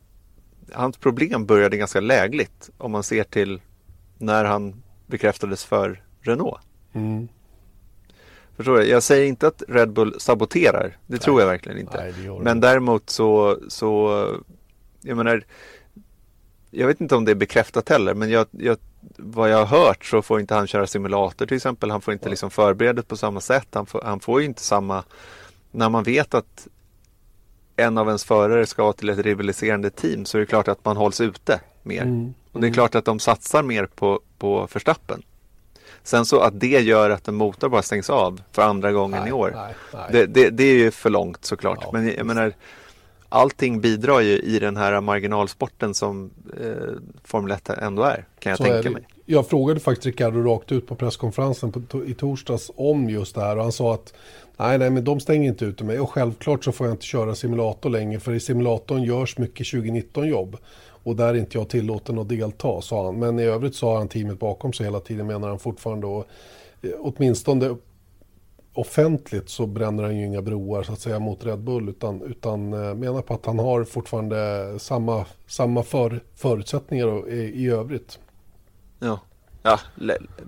[0.75, 3.61] hans problem började ganska lägligt om man ser till
[4.19, 6.61] när han bekräftades för Renault.
[6.93, 7.29] Mm.
[8.57, 8.85] Förstår du?
[8.85, 10.89] Jag säger inte att Red Bull saboterar.
[10.89, 11.19] Det Nej.
[11.19, 11.97] tror jag verkligen inte.
[11.97, 14.27] Nej, Men däremot så, så,
[15.01, 15.45] jag menar,
[16.71, 18.77] jag vet inte om det är bekräftat heller, men jag, jag,
[19.17, 21.91] vad jag har hört så får inte han köra simulator till exempel.
[21.91, 23.69] Han får inte liksom förberedet på samma sätt.
[23.73, 25.05] Han får, han får ju inte samma,
[25.71, 26.69] när man vet att
[27.77, 30.97] en av ens förare ska till ett rivaliserande team så är det klart att man
[30.97, 32.03] hålls ute mer.
[32.03, 32.35] Mm.
[32.53, 35.23] Och det är klart att de satsar mer på, på förstappen.
[36.03, 39.29] Sen så att det gör att en motor bara stängs av för andra gången nej,
[39.29, 39.53] i år.
[39.55, 40.03] Nej, nej.
[40.13, 41.79] Det, det, det, är ju för långt såklart.
[41.81, 42.53] Ja, Men jag menar,
[43.29, 46.31] allting bidrar ju i den här marginalsporten som
[46.61, 46.67] eh,
[47.25, 49.07] Formel 1 ändå är, kan jag så tänka mig.
[49.27, 53.57] Jag frågade faktiskt Ricardo rakt ut på presskonferensen på, i torsdags om just det här
[53.57, 54.15] och han sa att
[54.62, 57.35] nej, nej, men de stänger inte ut mig och självklart så får jag inte köra
[57.35, 60.57] simulator längre för i simulatorn görs mycket 2019 jobb
[61.05, 63.18] och där är inte jag tillåten att delta, sa han.
[63.18, 66.27] Men i övrigt så har han teamet bakom sig hela tiden menar han fortfarande och
[66.83, 67.77] eh, åtminstone
[68.75, 72.72] offentligt så bränner han ju inga broar så att säga mot Red Bull utan, utan
[72.72, 78.18] eh, menar på att han har fortfarande samma, samma för, förutsättningar i, i övrigt.
[78.98, 79.20] Ja,
[79.62, 79.81] ja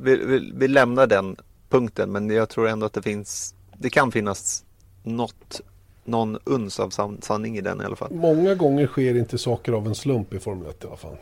[0.03, 1.37] vi, vi, vi, lämnar den
[1.69, 4.65] punkten men jag tror ändå att det finns, det kan finnas
[5.03, 5.61] något,
[6.05, 8.13] någon uns av san, sanning i den i alla fall.
[8.15, 11.17] Många gånger sker inte saker av en slump i Formel 1 i alla fall.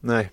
[0.00, 0.30] Nej,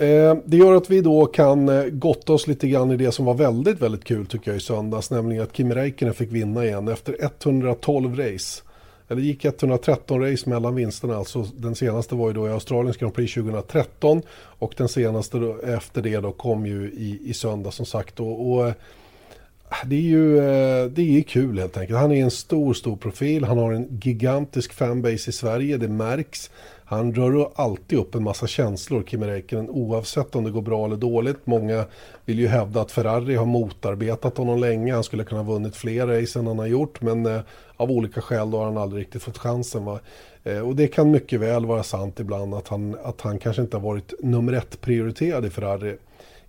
[0.00, 3.24] Eh, det gör att vi då kan eh, gotta oss lite grann i det som
[3.24, 6.88] var väldigt, väldigt kul tycker jag i söndags, nämligen att Kimi Räikkönen fick vinna igen
[6.88, 8.62] efter 112 race.
[9.08, 13.14] Eller gick 113 race mellan vinsterna, alltså den senaste var ju då i Australiens Grand
[13.14, 18.20] Prix 2013 och den senaste efter det då kom ju i, i söndag som sagt.
[18.20, 18.72] Och, och
[19.86, 21.98] det är ju eh, det är kul helt enkelt.
[21.98, 23.44] Han är en stor, stor profil.
[23.44, 26.50] Han har en gigantisk fanbase i Sverige, det märks.
[26.84, 30.96] Han rör alltid upp en massa känslor, Kimi Räikkönen, oavsett om det går bra eller
[30.96, 31.46] dåligt.
[31.46, 31.84] Många
[32.24, 34.94] vill ju hävda att Ferrari har motarbetat honom länge.
[34.94, 37.40] Han skulle kunna ha vunnit fler race än han har gjort, men eh,
[37.76, 39.84] av olika skäl då har han aldrig riktigt fått chansen.
[39.84, 40.00] Va?
[40.44, 43.76] Eh, och det kan mycket väl vara sant ibland att han, att han kanske inte
[43.76, 45.96] har varit nummer ett prioriterad i Ferrari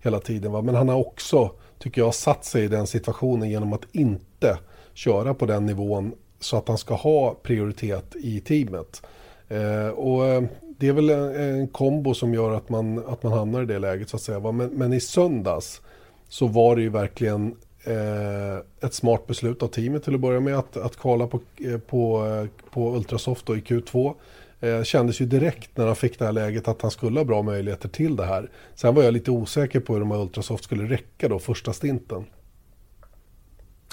[0.00, 0.52] hela tiden.
[0.52, 0.62] Va?
[0.62, 1.50] Men han har också,
[1.82, 4.58] tycker jag, satt sig i den situationen genom att inte
[4.94, 9.02] köra på den nivån så att han ska ha prioritet i teamet.
[9.48, 10.42] Eh, och eh,
[10.78, 13.78] det är väl en, en, kombo som gör att man, att man hamnar i det
[13.78, 14.52] läget så att säga.
[14.52, 15.80] Men, men i söndags
[16.28, 20.58] så var det ju verkligen eh, ett smart beslut av teamet till att börja med
[20.58, 24.14] att, att kvala på, eh, på, eh, på Ultrasoft i Q2.
[24.62, 27.42] Eh, kändes ju direkt när han fick det här läget att han skulle ha bra
[27.42, 28.50] möjligheter till det här.
[28.74, 32.24] Sen var jag lite osäker på hur de här Ultrasoft skulle räcka då första stinten.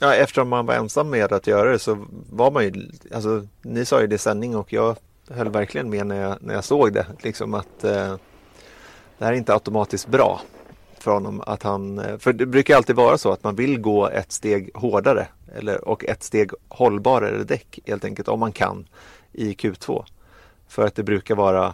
[0.02, 3.86] Ja, eftersom man var ensam med att göra det så var man ju, alltså ni
[3.86, 4.98] sa ju det i sändning och jag
[5.30, 7.06] höll verkligen med när jag, när jag såg det.
[7.24, 8.16] Liksom att eh,
[9.18, 10.42] det här är inte automatiskt bra
[11.00, 11.42] för honom.
[11.46, 14.72] Att han, eh, för det brukar alltid vara så att man vill gå ett steg
[14.74, 18.88] hårdare eller, och ett steg hållbarare däck helt enkelt om man kan
[19.32, 20.06] i Q2.
[20.70, 21.74] För att det brukar vara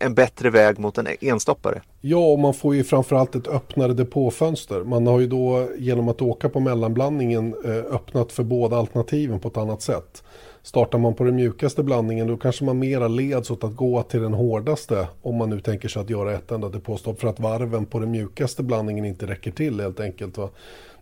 [0.00, 1.82] en bättre väg mot en enstoppare.
[2.00, 4.84] Ja, och man får ju framförallt ett öppnare depåfönster.
[4.84, 9.48] Man har ju då genom att åka på mellanblandningen eh, öppnat för båda alternativen på
[9.48, 10.22] ett annat sätt.
[10.62, 14.22] Startar man på den mjukaste blandningen då kanske man mera leds åt att gå till
[14.22, 17.86] den hårdaste om man nu tänker sig att göra ett enda depåstopp för att varven
[17.86, 20.38] på den mjukaste blandningen inte räcker till helt enkelt.
[20.38, 20.48] Va?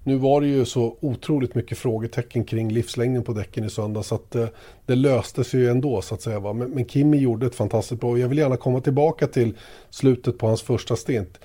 [0.04, 4.14] Nu var det ju så otroligt mycket frågetecken kring livslängden på däcken i söndag så
[4.14, 4.46] att eh,
[4.86, 6.40] det löste sig ju ändå så att säga.
[6.40, 6.52] Va?
[6.52, 9.54] Men, men Kimi gjorde ett fantastiskt bra och jag vill gärna komma tillbaka till
[9.90, 11.38] slutet på hans första stint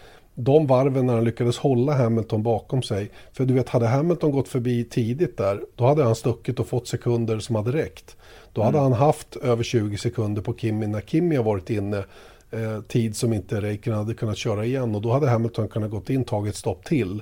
[0.43, 3.11] de varven när han lyckades hålla Hamilton bakom sig.
[3.33, 6.87] För du vet, hade Hamilton gått förbi tidigt där, då hade han stuckit och fått
[6.87, 8.17] sekunder som hade räckt.
[8.53, 8.91] Då hade mm.
[8.91, 12.03] han haft över 20 sekunder på Kimi när Kimi har varit inne.
[12.51, 16.09] Eh, tid som inte Räikkönen hade kunnat köra igen och då hade Hamilton kunnat gått
[16.09, 17.21] in, tagit stopp till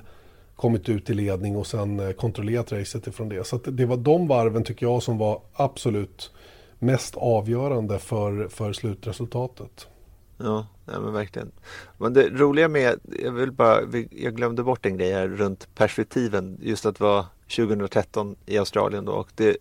[0.58, 3.46] kommit ut i ledning och sen eh, kontrollerat racet ifrån det.
[3.46, 6.30] Så det var de varven tycker jag som var absolut
[6.78, 9.88] mest avgörande för, för slutresultatet.
[10.36, 11.50] Ja, ja men verkligen.
[11.98, 16.58] Men det roliga med, jag vill bara, jag glömde bort en grej här runt perspektiven,
[16.62, 19.56] just att vara 2013 i Australien då och det,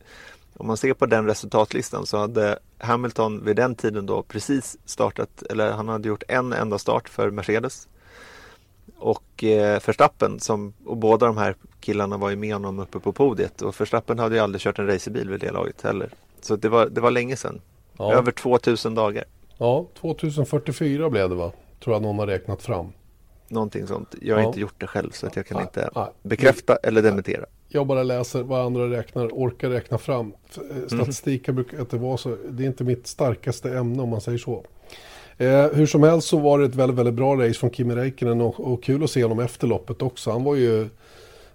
[0.54, 5.44] om man ser på den resultatlistan så hade Hamilton vid den tiden då precis startat,
[5.50, 7.88] eller han hade gjort en enda start för Mercedes.
[8.98, 13.12] Och eh, Verstappen, som, och båda de här killarna var ju med honom uppe på
[13.12, 16.10] podiet och Verstappen hade ju aldrig kört en racerbil vid det laget heller.
[16.42, 17.62] Så det var, det var länge sedan.
[17.98, 18.14] Ja.
[18.14, 19.24] Över 2000 dagar.
[19.58, 21.52] Ja, 2044 blev det va?
[21.84, 22.88] Tror jag någon har räknat fram.
[23.48, 24.16] Någonting sånt.
[24.22, 24.48] Jag har ja.
[24.48, 26.14] inte gjort det själv så att jag kan ja, inte ja.
[26.22, 27.46] bekräfta eller dementera.
[27.68, 30.34] Jag bara läser vad andra räknar, orkar räkna fram.
[30.56, 31.56] Eh, statistik mm.
[31.56, 34.66] brukar inte vara så, det är inte mitt starkaste ämne om man säger så.
[35.38, 38.42] Eh, hur som helst så var det ett väldigt, väldigt bra race från Kimi Räikkönen
[38.42, 40.32] och, och kul att se honom efter loppet också.
[40.32, 40.90] Han var ju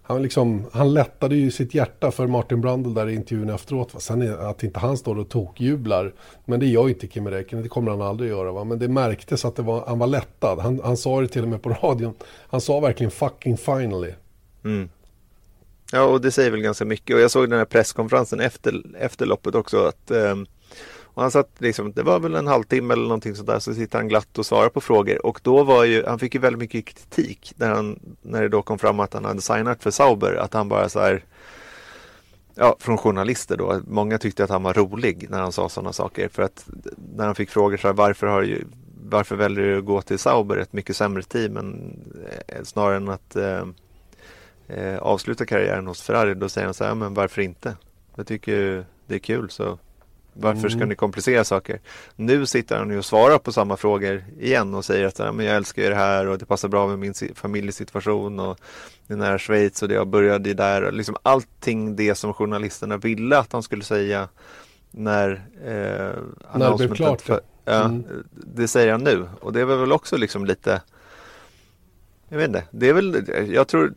[0.02, 3.94] han, liksom, han lättade ju sitt hjärta för Martin Brundle där i intervjun efteråt.
[3.94, 4.00] Va?
[4.00, 6.12] Sen är, att inte han står och tokjublar.
[6.44, 8.52] Men det gör ju inte Kimi Räikkönen, det kommer han aldrig göra.
[8.52, 8.64] Va?
[8.64, 10.58] Men det märktes att det var, han var lättad.
[10.58, 12.14] Han, han sa det till och med på radion.
[12.48, 14.12] Han sa verkligen fucking finally.
[14.64, 14.88] Mm.
[15.92, 17.16] Ja, och det säger väl ganska mycket.
[17.16, 19.86] Och jag såg den här presskonferensen efter, efter loppet också.
[19.86, 20.36] att eh,
[21.14, 24.08] och han satt liksom, det var väl en halvtimme eller någonting sådär, så sitter han
[24.08, 25.26] glatt och svarar på frågor.
[25.26, 28.62] Och då var ju, han fick ju väldigt mycket kritik när, han, när det då
[28.62, 30.34] kom fram att han hade signat för Sauber.
[30.34, 31.24] Att han bara så här,
[32.54, 33.80] ja, från journalister då.
[33.86, 36.28] Många tyckte att han var rolig när han sa sådana saker.
[36.28, 36.68] För att
[37.16, 38.64] när han fick frågor så här, varför, har ju,
[39.02, 42.00] varför väljer du att gå till Sauber, ett mycket sämre team, än,
[42.48, 43.64] eh, snarare än att eh,
[44.66, 46.34] eh, avsluta karriären hos Ferrari.
[46.34, 47.76] Då säger han så här, men varför inte?
[48.16, 49.78] Jag tycker det är kul så
[50.32, 50.88] varför ska mm.
[50.88, 51.80] ni komplicera saker?
[52.16, 55.90] Nu sitter han och svarar på samma frågor igen och säger att men jag älskar
[55.90, 58.58] det här och det passar bra med min familjesituation och
[59.06, 60.92] det är nära Schweiz och det jag började där.
[60.92, 64.28] Liksom allting det som journalisterna ville att han skulle säga
[64.90, 65.30] när
[65.64, 67.20] eh, När det blev klart.
[67.20, 68.04] För, ja, mm.
[68.32, 70.82] Det säger han nu och det är väl också liksom lite
[72.28, 73.94] Jag vet inte, det är väl, jag tror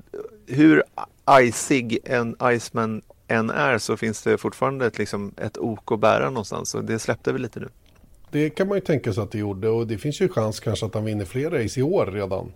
[0.48, 0.84] hur
[1.30, 6.30] icig en Iceman än är så finns det fortfarande ett, liksom, ett ok att bära
[6.30, 7.68] någonstans och det släppte vi lite nu.
[8.32, 10.86] Det kan man ju tänka sig att det gjorde och det finns ju chans kanske
[10.86, 12.52] att han vinner fler race i år redan.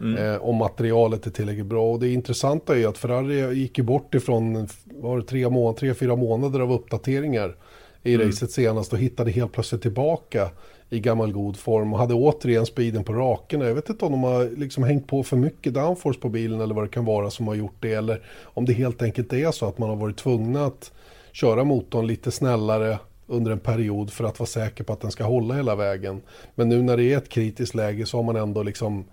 [0.00, 0.16] Mm.
[0.16, 1.92] Eh, om materialet är tillräckligt bra.
[1.92, 5.72] Och det intressanta är ju att Ferrari gick ju bort ifrån var det tre, må
[5.72, 7.56] tre, fyra månader av uppdateringar
[8.02, 8.26] i mm.
[8.26, 10.50] racet senast och hittade helt plötsligt tillbaka
[10.90, 13.60] i gammal god form och hade återigen speeden på raken.
[13.60, 16.74] Jag vet inte om de har liksom hängt på för mycket downforce på bilen eller
[16.74, 17.94] vad det kan vara som har gjort det.
[17.94, 20.92] Eller om det helt enkelt är så att man har varit tvungna att
[21.32, 25.24] köra motorn lite snällare under en period för att vara säker på att den ska
[25.24, 26.22] hålla hela vägen.
[26.54, 29.04] Men nu när det är ett kritiskt läge så har man ändå liksom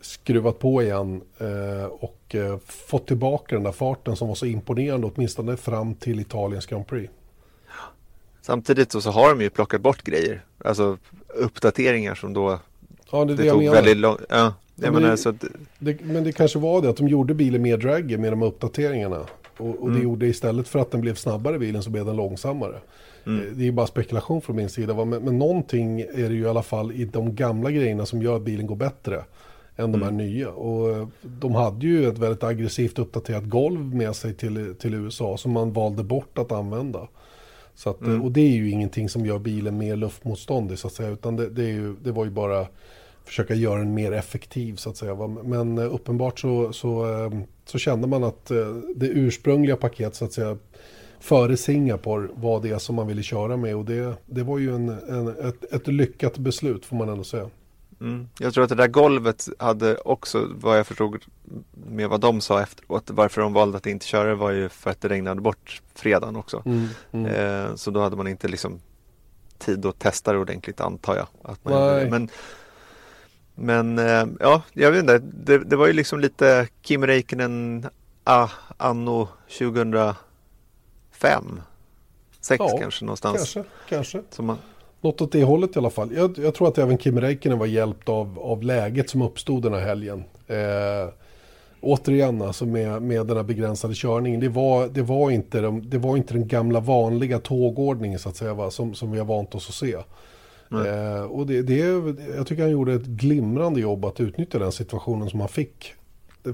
[0.00, 5.10] skruvat på igen eh, och eh, fått tillbaka den där farten som var så imponerande
[5.14, 7.12] åtminstone fram till Italiens Grand Prix.
[8.46, 10.98] Samtidigt så, så har de ju plockat bort grejer, alltså
[11.34, 12.58] uppdateringar som då
[13.10, 13.74] Ja, det, är det, det tog menar.
[13.74, 15.44] väldigt lång, ja, jag men, det, så att...
[15.78, 19.20] det, men det kanske var det att de gjorde bilen mer draggy med de uppdateringarna.
[19.56, 19.94] Och, och mm.
[19.94, 22.76] det gjorde istället för att den blev snabbare bilen så blev den långsammare.
[23.26, 23.40] Mm.
[23.40, 25.04] Eh, det är bara spekulation från min sida.
[25.04, 28.36] Men, men någonting är det ju i alla fall i de gamla grejerna som gör
[28.36, 29.24] att bilen går bättre
[29.76, 30.26] än de här mm.
[30.26, 30.50] nya.
[30.50, 35.36] Och eh, de hade ju ett väldigt aggressivt uppdaterat golv med sig till, till USA
[35.36, 37.08] som man valde bort att använda.
[37.76, 38.22] Så att, mm.
[38.22, 41.08] Och det är ju ingenting som gör bilen mer luftmotståndig så att säga.
[41.08, 42.66] Utan det, det, ju, det var ju bara
[43.24, 45.14] försöka göra den mer effektiv så att säga.
[45.26, 47.30] Men eh, uppenbart så, så, eh,
[47.64, 50.58] så kände man att eh, det ursprungliga paket så att säga
[51.20, 53.76] före Singapore var det som man ville köra med.
[53.76, 57.50] Och det, det var ju en, en ett, ett lyckat beslut får man ändå säga.
[58.00, 58.28] Mm.
[58.38, 61.24] Jag tror att det där golvet hade också, vad jag förstod
[61.72, 65.00] med vad de sa efteråt, varför de valde att inte köra var ju för att
[65.00, 66.62] det regnade bort fredagen också.
[66.66, 66.88] Mm.
[67.12, 67.26] Mm.
[67.26, 68.80] Eh, så då hade man inte liksom
[69.58, 71.26] tid att testa det ordentligt antar jag.
[71.42, 71.72] Att man
[72.10, 72.28] Men,
[73.54, 77.86] men eh, ja, jag vet inte, det, det, var ju liksom lite Kim Räikkönen
[78.24, 79.28] ah, anno
[79.58, 80.16] 2005
[82.40, 83.54] 6 ja, kanske någonstans.
[83.54, 84.22] Kanske, kanske.
[85.00, 86.14] Något åt det hållet i alla fall.
[86.14, 89.74] Jag, jag, tror att även Kim Räikkönen var hjälpt av, av läget som uppstod den
[89.74, 90.24] här helgen.
[90.46, 91.12] Eh,
[91.80, 94.40] återigen alltså med, med den här begränsade körningen.
[94.40, 98.36] Det var, det var, inte, de, det var inte den gamla vanliga tågordningen så att
[98.36, 98.70] säga va?
[98.70, 99.96] Som, som vi har vant oss att se.
[100.70, 101.78] Eh, och det, det,
[102.36, 105.94] jag tycker han gjorde ett glimrande jobb att utnyttja den situationen som han fick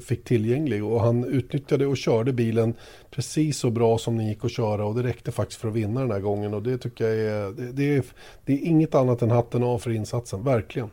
[0.00, 2.74] fick tillgänglig och han utnyttjade och körde bilen
[3.10, 6.00] precis så bra som den gick att köra och det räckte faktiskt för att vinna
[6.00, 8.04] den här gången och det tycker jag är, det, det är,
[8.44, 10.90] det är inget annat än hatten av för insatsen, verkligen.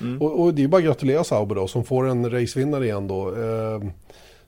[0.00, 0.22] Mm.
[0.22, 3.28] Och, och, det är bara att gratulera Sauber då som får en racevinnare igen då.
[3.28, 3.80] Eh,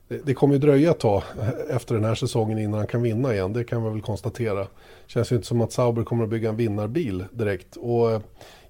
[0.09, 1.23] det, det kommer ju dröja ett tag
[1.71, 4.67] efter den här säsongen innan han kan vinna igen, det kan vi väl konstatera.
[5.07, 7.77] Känns ju inte som att Sauber kommer att bygga en vinnarbil direkt.
[7.77, 8.23] Och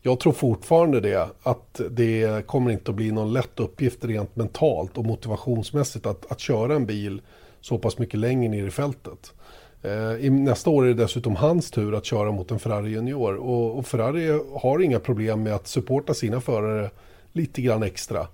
[0.02, 4.98] jag tror fortfarande det, att det kommer inte att bli någon lätt uppgift rent mentalt
[4.98, 7.22] och motivationsmässigt att, att köra en bil
[7.60, 9.32] så pass mycket längre ner i fältet.
[9.82, 13.78] Eh, nästa år är det dessutom hans tur att köra mot en Ferrari Junior och,
[13.78, 16.90] och Ferrari har inga problem med att supporta sina förare
[17.32, 18.26] lite grann extra.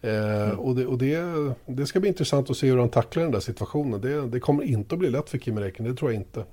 [0.00, 0.58] Eh, mm.
[0.58, 1.22] Och, det, och det,
[1.66, 4.00] det, ska bli intressant att se hur han tacklar den där situationen.
[4.00, 6.44] Det, det kommer inte att bli lätt för Kimi Räikkönen, det tror jag inte.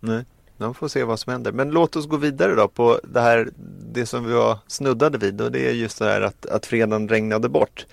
[0.00, 0.24] Nej.
[0.58, 1.52] De får se vad som händer.
[1.52, 3.48] Men låt oss gå vidare då på det här,
[3.92, 7.08] det som vi var snuddade vid och det är just det här att, att fredagen
[7.08, 7.86] regnade bort.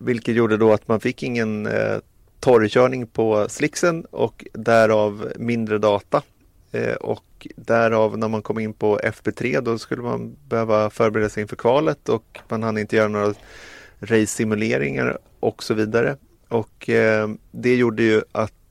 [0.00, 1.96] Vilket gjorde då att man fick ingen eh,
[2.40, 6.22] torrkörning på slixen och därav mindre data.
[6.72, 11.40] Eh, och därav när man kom in på FP3 då skulle man behöva förbereda sig
[11.40, 13.34] inför kvalet och man hann inte göra några
[14.00, 16.16] race-simuleringar och så vidare.
[16.48, 18.63] Och eh, det gjorde ju att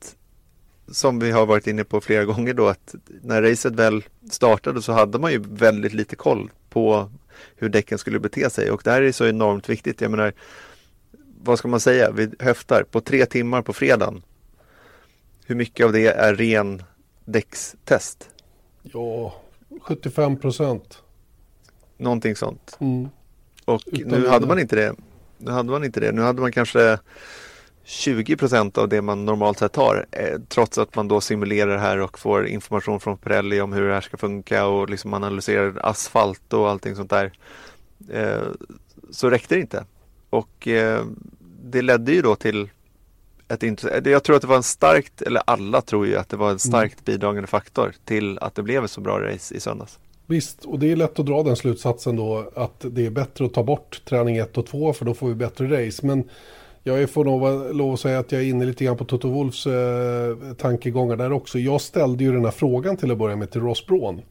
[0.88, 4.92] som vi har varit inne på flera gånger då att när racet väl startade så
[4.92, 7.10] hade man ju väldigt lite koll på
[7.56, 10.00] hur däcken skulle bete sig och det här är så enormt viktigt.
[10.00, 10.32] Jag menar,
[11.42, 14.22] vad ska man säga, vi höftar på tre timmar på fredagen.
[15.46, 16.82] Hur mycket av det är ren
[17.24, 18.28] däckstest?
[18.82, 19.34] Ja,
[19.80, 21.02] 75 procent.
[21.96, 22.76] Någonting sånt.
[22.80, 23.08] Mm.
[23.64, 24.94] Och Utan nu hade man inte det.
[25.38, 26.12] Nu hade man inte det.
[26.12, 26.98] Nu hade man kanske
[27.84, 30.06] 20 procent av det man normalt sett har.
[30.10, 33.88] Eh, trots att man då simulerar det här och får information från Pirelli om hur
[33.88, 37.32] det här ska funka och liksom analyserar asfalt och allting sånt där.
[38.12, 38.42] Eh,
[39.10, 39.84] så räckte det inte.
[40.30, 41.04] Och eh,
[41.64, 42.68] det ledde ju då till
[43.48, 46.46] ett Jag tror att det var en starkt, eller alla tror ju att det var
[46.46, 46.58] en mm.
[46.58, 49.98] starkt bidragande faktor till att det blev ett så bra race i söndags.
[50.26, 53.54] Visst, och det är lätt att dra den slutsatsen då att det är bättre att
[53.54, 56.06] ta bort träning 1 och 2 för då får vi bättre race.
[56.06, 56.28] Men
[56.86, 59.66] jag får nog lov att säga att jag är inne lite grann på Toto Wolfs
[59.66, 61.58] eh, tankegångar där också.
[61.58, 64.22] Jag ställde ju den här frågan till att börja med till Ross Braun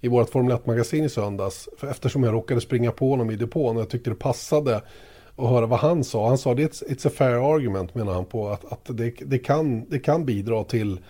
[0.00, 1.68] i vårt Formel 1-magasin i söndags.
[1.76, 4.76] För eftersom jag råkade springa på honom i depån och jag tyckte det passade
[5.36, 6.28] att höra vad han sa.
[6.28, 9.84] Han sa att it's a fair argument menar han på att, att det, det, kan,
[9.84, 11.00] det kan bidra till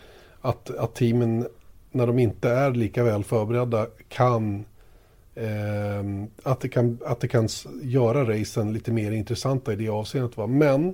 [0.40, 1.46] att, att teamen
[1.92, 4.60] när de inte är lika väl förberedda kan eh,
[6.42, 7.48] att, det kan, att det kan
[7.82, 10.36] göra racen lite mer intressanta i det avseendet.
[10.36, 10.46] Va?
[10.46, 10.88] Men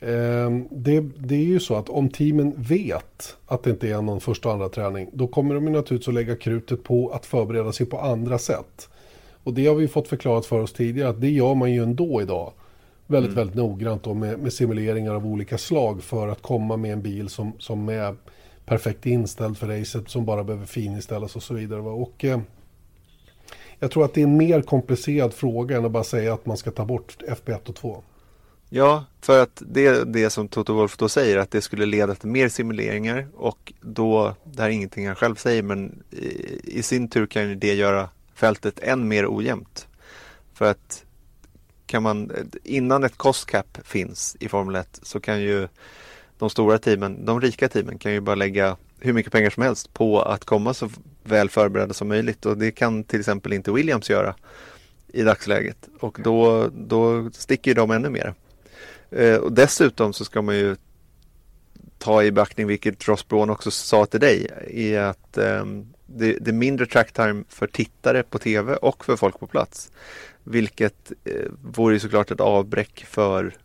[0.00, 4.20] eh, det, det är ju så att om teamen vet att det inte är någon
[4.20, 7.86] första och andra träning då kommer de naturligtvis att lägga krutet på att förbereda sig
[7.86, 8.88] på andra sätt.
[9.44, 12.22] Och det har vi fått förklarat för oss tidigare att det gör man ju ändå
[12.22, 12.52] idag.
[13.06, 13.36] Väldigt, mm.
[13.36, 17.28] väldigt noggrant då med, med, simuleringar av olika slag för att komma med en bil
[17.28, 18.16] som, som är
[18.64, 21.80] perfekt inställd för racet, som bara behöver fininställas och så vidare.
[21.80, 22.40] Och eh,
[23.80, 26.56] jag tror att det är en mer komplicerad fråga än att bara säga att man
[26.56, 28.02] ska ta bort FP1 och 2.
[28.68, 32.14] Ja, för att det är det som Toto Wolf då säger att det skulle leda
[32.14, 36.82] till mer simuleringar och då, det här är ingenting han själv säger men i, i
[36.82, 39.88] sin tur kan ju det göra fältet än mer ojämnt.
[40.54, 41.04] För att
[41.86, 42.32] kan man,
[42.64, 45.68] innan ett cost cap finns i Formel 1 så kan ju
[46.38, 49.94] de stora teamen, de rika teamen kan ju bara lägga hur mycket pengar som helst
[49.94, 50.88] på att komma så
[51.30, 54.34] väl förberedda som möjligt och det kan till exempel inte Williams göra
[55.12, 58.34] i dagsläget och då, då sticker de ännu mer.
[59.10, 60.76] Eh, och dessutom så ska man ju
[61.98, 65.64] ta i beaktning, vilket Ross Braun också sa till dig, i att eh,
[66.06, 69.92] det, det, är mindre tracktime för tittare på tv och för folk på plats.
[70.44, 73.56] Vilket eh, vore såklart ett avbräck för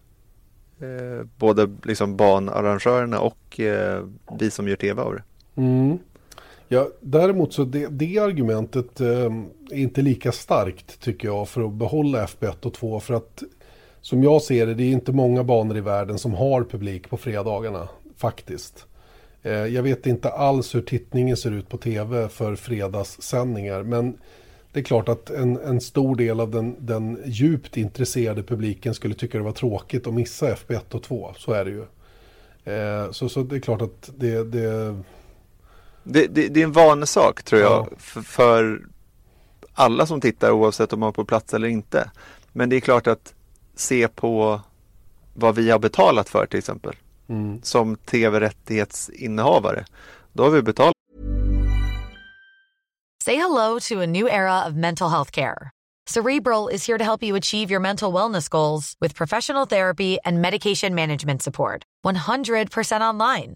[0.79, 4.03] eh, både liksom banarrangörerna och eh,
[4.39, 5.23] vi som gör tv av det.
[5.61, 5.97] Mm.
[6.67, 9.33] Ja, däremot så det, det argumentet eh,
[9.71, 13.43] är inte lika starkt tycker jag för att behålla FB1 och 2 för att
[14.01, 17.17] som jag ser det, det är inte många banor i världen som har publik på
[17.17, 18.85] fredagarna faktiskt.
[19.43, 24.17] Eh, jag vet inte alls hur tittningen ser ut på tv för fredagssändningar men
[24.71, 29.15] det är klart att en, en stor del av den, den djupt intresserade publiken skulle
[29.15, 31.33] tycka det var tråkigt att missa FB1 och 2.
[31.37, 31.83] Så är det ju.
[32.73, 34.43] Eh, så, så det är klart att det...
[34.43, 34.95] Det,
[36.07, 37.97] det, det, det är en vanesak tror jag ja.
[37.97, 38.81] för, för,
[39.73, 42.11] alla som tittar oavsett om man är på plats eller inte.
[42.51, 43.33] Men det är klart att
[43.75, 44.61] se på
[45.33, 46.95] vad vi har betalat för till exempel.
[47.29, 47.61] Mm.
[47.63, 49.85] Som tv-rättighetsinnehavare.
[50.33, 50.93] Då har vi betalat
[53.23, 55.71] Say hello to a new era of mental health care.
[56.05, 60.41] Cerebral is here to help you achieve your mental wellness goals with professional therapy and
[60.41, 61.83] medication management support.
[62.05, 63.55] 100% online.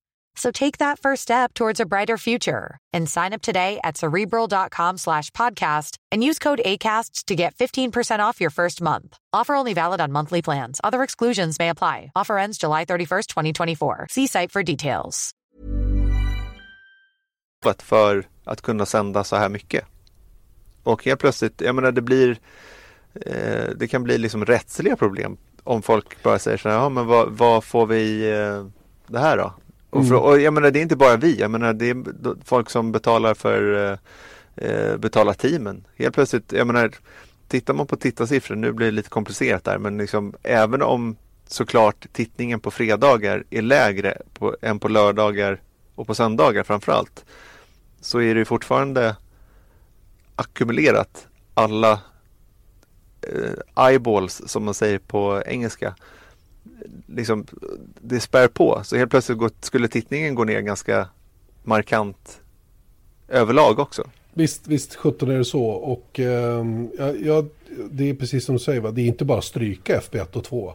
[0.35, 4.97] So take that first step towards a brighter future and sign up today at cerebral.com
[4.97, 9.17] slash podcast and use code ACasts to get 15% off your first month.
[9.33, 10.79] Offer only valid on monthly plans.
[10.83, 12.11] Other exclusions may apply.
[12.15, 14.07] Offer ends July 31st, 2024.
[14.09, 15.31] See site for details.
[17.83, 19.85] För att kunna sända så här mycket.
[20.83, 22.39] Och helt plötsligt, jag menar det blir
[23.25, 27.05] eh, Det kan bli liksom rättsliga problem om folk bara säger så här, ja men
[27.05, 28.65] vad, vad får vi eh,
[29.07, 29.53] det här då?
[29.91, 30.25] Och, för, mm.
[30.25, 32.03] och jag menar det är inte bara vi, jag menar det är
[32.45, 33.97] folk som betalar för eh,
[34.55, 35.83] eh, betalar teamen.
[35.95, 36.91] Helt plötsligt, jag menar
[37.47, 41.15] tittar man på tittarsiffror, nu blir det lite komplicerat där, men liksom även om
[41.47, 45.61] såklart tittningen på fredagar är lägre på, än på lördagar
[45.95, 47.25] och på söndagar framförallt
[48.01, 49.15] så är det fortfarande
[50.35, 51.99] ackumulerat alla
[53.21, 55.95] eh, eyeballs som man säger på engelska.
[57.07, 57.45] Liksom,
[58.01, 58.81] det spär på.
[58.83, 61.07] Så helt plötsligt går, skulle tittningen gå ner ganska
[61.63, 62.41] markant
[63.27, 64.07] överlag också.
[64.33, 65.65] Visst, visst 17 är det så.
[65.65, 66.65] Och eh,
[67.23, 67.45] ja,
[67.91, 68.91] det är precis som du säger, va?
[68.91, 70.73] det är inte bara stryka FB1 och 2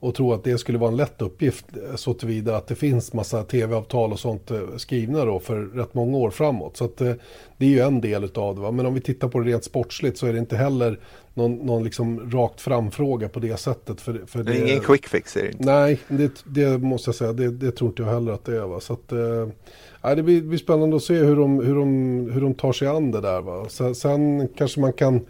[0.00, 3.42] och tro att det skulle vara en lätt uppgift så tillvida att det finns massa
[3.42, 6.76] tv-avtal och sånt eh, skrivna då för rätt många år framåt.
[6.76, 7.12] Så att, eh,
[7.56, 8.60] det är ju en del av det.
[8.60, 8.70] Va?
[8.70, 11.00] Men om vi tittar på det rent sportsligt så är det inte heller
[11.34, 14.00] någon, någon liksom rakt fram-fråga på det sättet.
[14.00, 15.64] För, för det är ingen quick fix är det inte?
[15.64, 17.32] Nej, det, det måste jag säga.
[17.32, 18.66] Det, det, tror inte jag heller att det är.
[18.66, 18.80] Va?
[18.80, 22.54] Så att, eh, det blir, blir spännande att se hur de, hur, de, hur de
[22.54, 23.40] tar sig an det där.
[23.40, 23.66] Va?
[23.68, 25.20] Sen, sen kanske man kan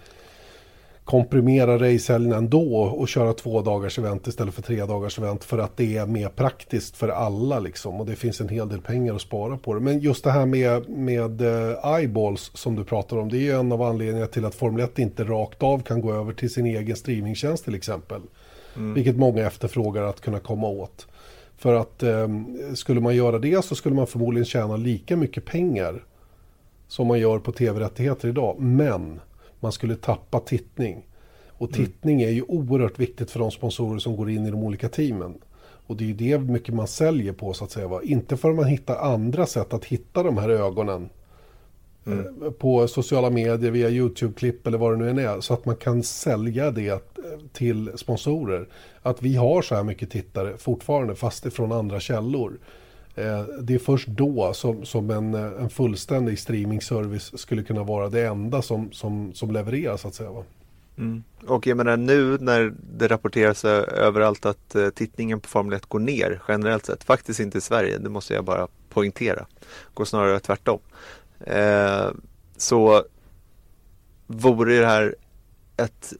[1.04, 5.76] komprimera racehelgen ändå och köra två dagars event istället för tre dagars event för att
[5.76, 9.20] det är mer praktiskt för alla liksom och det finns en hel del pengar att
[9.20, 9.80] spara på det.
[9.80, 13.52] Men just det här med, med uh, eyeballs som du pratar om det är ju
[13.52, 16.66] en av anledningarna till att Formel 1 inte rakt av kan gå över till sin
[16.66, 18.20] egen streamingtjänst till exempel.
[18.76, 18.94] Mm.
[18.94, 21.06] Vilket många efterfrågar att kunna komma åt.
[21.56, 26.04] För att um, skulle man göra det så skulle man förmodligen tjäna lika mycket pengar
[26.88, 28.60] som man gör på tv-rättigheter idag.
[28.60, 29.20] Men
[29.60, 31.06] man skulle tappa tittning.
[31.48, 31.86] Och mm.
[31.86, 35.38] tittning är ju oerhört viktigt för de sponsorer som går in i de olika teamen.
[35.90, 37.88] Och det är ju det mycket man säljer på så att säga.
[37.88, 38.00] Va?
[38.02, 41.08] Inte förrän man hittar andra sätt att hitta de här ögonen.
[42.06, 42.42] Mm.
[42.42, 45.40] Eh, på sociala medier, via YouTube-klipp eller vad det nu än är.
[45.40, 46.98] Så att man kan sälja det eh,
[47.52, 48.68] till sponsorer.
[49.02, 52.58] Att vi har så här mycket tittare fortfarande fast ifrån andra källor.
[53.14, 58.08] Eh, det är först då som, som en, eh, en fullständig streamingservice skulle kunna vara
[58.08, 60.30] det enda som, som, som levereras så att säga.
[60.30, 60.44] Va?
[60.98, 61.22] Mm.
[61.46, 65.98] Och jag menar nu när det rapporteras eh, överallt att tittningen på Formel 1 går
[65.98, 69.46] ner generellt sett, faktiskt inte i Sverige, det måste jag bara poängtera,
[69.94, 70.78] går snarare tvärtom.
[71.40, 72.10] Eh,
[72.56, 73.04] så
[74.26, 75.14] vore det här
[75.76, 76.12] ett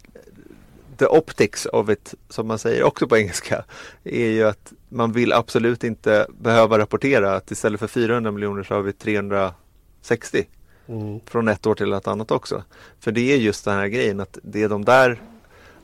[1.01, 3.65] the optics of it, som man säger också på engelska,
[4.05, 8.75] är ju att man vill absolut inte behöva rapportera att istället för 400 miljoner så
[8.75, 10.47] har vi 360
[10.87, 11.21] mm.
[11.27, 12.65] från ett år till ett annat också.
[13.01, 15.21] För det är just den här grejen att det är de där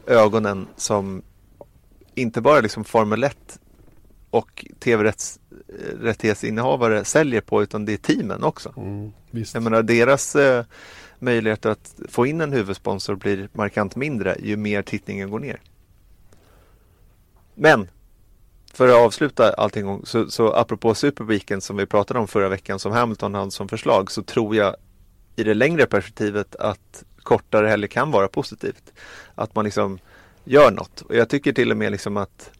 [0.07, 1.23] ögonen som
[2.14, 3.59] inte bara liksom Formel 1
[4.31, 8.73] och tv-rättighetsinnehavare säljer på utan det är teamen också.
[8.77, 10.64] Mm, Jag menar deras eh,
[11.19, 15.61] möjligheter att få in en huvudsponsor blir markant mindre ju mer tittningen går ner.
[17.55, 17.89] Men
[18.73, 22.93] för att avsluta allting så, så apropå Superweekend som vi pratade om förra veckan som
[22.93, 24.77] Hamilton hade som förslag så tror jag
[25.37, 28.93] i det längre perspektivet att kortare helger kan vara positivt.
[29.35, 29.99] Att man liksom
[30.45, 31.01] gör något.
[31.01, 32.51] Och jag tycker till och med liksom att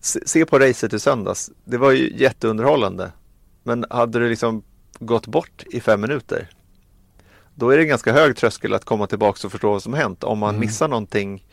[0.00, 1.50] se på racet i söndags.
[1.64, 3.12] Det var ju jätteunderhållande.
[3.62, 4.62] Men hade det liksom
[4.98, 6.50] gått bort i fem minuter.
[7.58, 10.24] Då är det en ganska hög tröskel att komma tillbaka och förstå vad som hänt.
[10.24, 10.60] Om man mm.
[10.60, 11.44] missar någonting.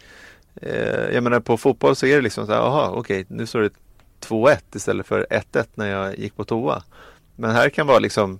[0.55, 3.45] Eh, jag menar på fotboll så är det liksom så här, aha okej okay, nu
[3.45, 3.71] står det
[4.21, 6.83] 2-1 istället för 1-1 när jag gick på toa.
[7.35, 8.39] Men här kan vara liksom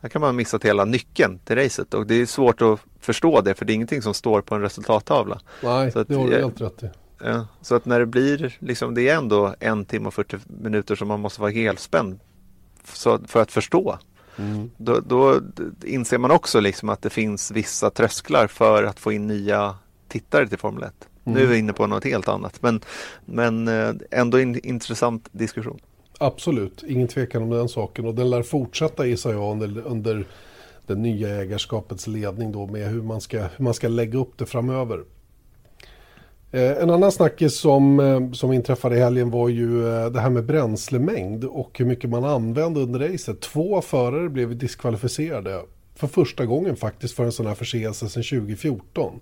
[0.00, 3.54] här kan man missa hela nyckeln till racet och det är svårt att förstå det
[3.54, 5.40] för det är ingenting som står på en resultattavla.
[5.62, 6.90] Nej, så att, det har du helt rätt i.
[7.24, 10.94] Ja, så att när det blir, liksom, det är ändå en timme och 40 minuter
[10.96, 12.20] som man måste vara helspänd
[13.26, 13.98] för att förstå.
[14.38, 14.70] Mm.
[14.76, 15.40] Då, då,
[15.84, 19.74] inser man också liksom att det finns vissa trösklar för att få in nya
[20.08, 20.92] tittare till Formel 1.
[21.24, 21.38] Mm.
[21.38, 22.80] Nu är vi inne på något helt annat men,
[23.24, 25.80] men eh, ändå en intressant diskussion.
[26.18, 30.26] Absolut, ingen tvekan om den saken och den lär fortsätta gissar jag under, under
[30.86, 34.46] den nya ägarskapets ledning då med hur man ska, hur man ska lägga upp det
[34.46, 35.04] framöver.
[36.54, 40.30] Eh, en annan snackis som, eh, som inträffade i helgen var ju eh, det här
[40.30, 43.40] med bränslemängd och hur mycket man använde under racet.
[43.40, 45.60] Två förare blev diskvalificerade
[45.94, 49.20] för första gången faktiskt för en sån här förseelse sedan 2014.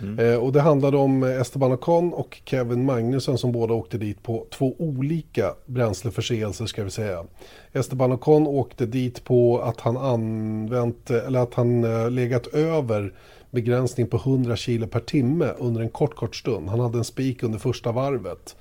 [0.00, 0.40] Mm.
[0.40, 4.74] Och det handlade om Esteban Ocon och Kevin Magnussen som båda åkte dit på två
[4.78, 7.24] olika bränsleförseelser ska vi säga.
[7.72, 11.82] Esteban Ocon åkte dit på att han använt, eller att han
[12.14, 13.12] legat över
[13.50, 16.68] begränsning på 100 kilo per timme under en kort, kort stund.
[16.68, 18.56] Han hade en spik under första varvet.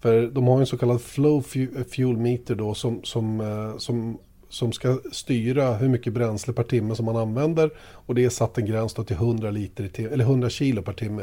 [0.00, 1.42] För de har en så kallad flow
[1.90, 4.18] fuel meter då som, som, eh, som
[4.50, 7.70] som ska styra hur mycket bränsle per timme som man använder.
[7.80, 11.22] Och det är satt en gräns till 100, liter eller 100 kilo per timme.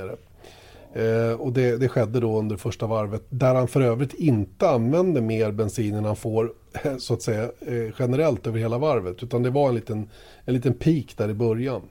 [0.94, 3.24] Eh, och det, det, skedde då under första varvet.
[3.30, 6.54] Där han för övrigt inte använde mer bensin än han får
[6.84, 9.24] eh, så att säga eh, generellt över hela varvet.
[9.24, 10.10] Utan det var en liten,
[10.46, 11.82] en liten peak där i början.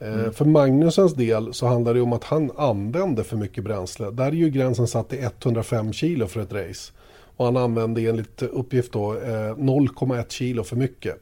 [0.00, 0.32] Mm.
[0.32, 4.10] För Magnusens del så handlar det om att han använde för mycket bränsle.
[4.10, 6.92] Där är ju gränsen satt till 105 kilo för ett race.
[7.36, 11.16] Och han använde enligt uppgift då 0,1 eh, kilo för mycket.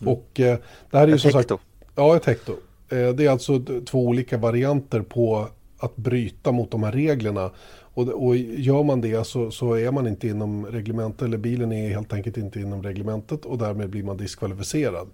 [0.00, 0.12] Mm.
[0.12, 0.58] Och eh,
[0.90, 1.56] det här är ju ett som hekto.
[1.56, 1.66] sagt...
[1.94, 2.52] Ja, ett hekto.
[2.88, 5.48] Det är alltså två olika varianter på
[5.78, 7.50] att bryta mot de här reglerna.
[7.94, 11.88] Och, och gör man det så, så, är man inte inom reglementet, eller bilen är
[11.88, 15.08] helt enkelt inte inom reglementet och därmed blir man diskvalificerad.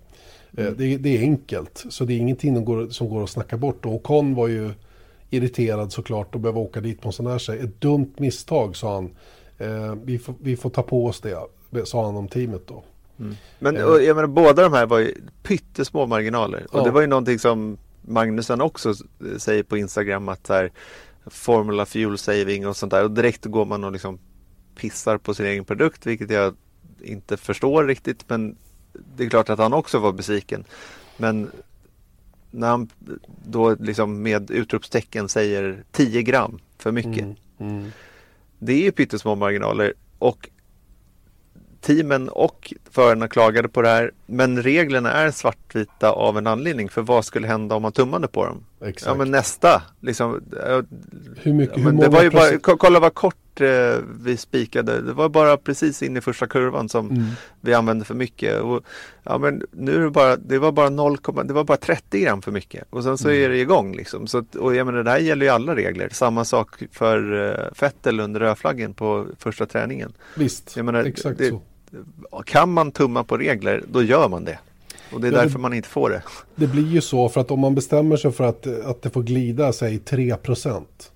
[0.57, 0.74] Mm.
[0.78, 3.86] Det, det, är enkelt, så det är ingenting som går, som går att snacka bort.
[3.86, 4.70] Och Ocon var ju
[5.30, 7.59] irriterad såklart att behöva åka dit på en sån här sig.
[7.59, 9.11] Ett dumt misstag sa han.
[9.59, 12.84] Eh, vi, får, vi får ta på oss det, sa han om teamet då.
[13.20, 13.36] Mm.
[13.59, 13.82] Men eh.
[13.82, 16.66] jag menar, båda de här var ju pyttesmå marginaler.
[16.70, 16.84] Och ja.
[16.84, 18.94] det var ju någonting som Magnusson också
[19.38, 20.72] säger på Instagram att här,
[21.26, 23.05] Formula Fuel Saving och sånt där.
[23.05, 24.18] Och direkt går man och liksom
[24.76, 26.55] pissar på sin egen produkt, vilket jag
[27.01, 28.24] inte förstår riktigt.
[28.28, 28.57] Men
[29.16, 30.64] det är klart att han också var besviken.
[31.16, 31.51] Men
[32.51, 32.88] när han
[33.46, 37.22] då liksom med utropstecken säger 10 gram för mycket.
[37.22, 37.92] Mm, mm.
[38.59, 40.49] Det är ju pyttesmå marginaler och
[41.80, 44.12] teamen och förarna klagade på det här.
[44.31, 46.89] Men reglerna är svartvita av en anledning.
[46.89, 48.64] För vad skulle hända om man tummade på dem?
[48.81, 49.07] Exakt.
[49.07, 49.83] Ja men nästa.
[50.01, 50.43] Liksom,
[51.37, 51.79] hur mycket?
[51.79, 55.01] Ja, hur det var ju bara, kolla vad kort eh, vi spikade.
[55.01, 57.24] Det var bara precis in i första kurvan som mm.
[57.61, 58.61] vi använde för mycket.
[58.61, 58.85] Och,
[59.22, 62.43] ja men nu är det bara, det var bara 0, det var bara 30 gram
[62.43, 62.85] för mycket.
[62.91, 63.45] Och sen så mm.
[63.45, 64.26] är det igång liksom.
[64.26, 66.09] Så och jag menar det här gäller ju alla regler.
[66.12, 70.12] Samma sak för uh, Fettel under rödflaggen på första träningen.
[70.37, 71.62] Visst, menar, exakt det, så.
[72.45, 74.59] Kan man tumma på regler, då gör man det.
[75.12, 76.22] Och det är ja, därför det, man inte får det.
[76.55, 79.22] Det blir ju så för att om man bestämmer sig för att, att det får
[79.22, 81.12] glida, säg 3 procent.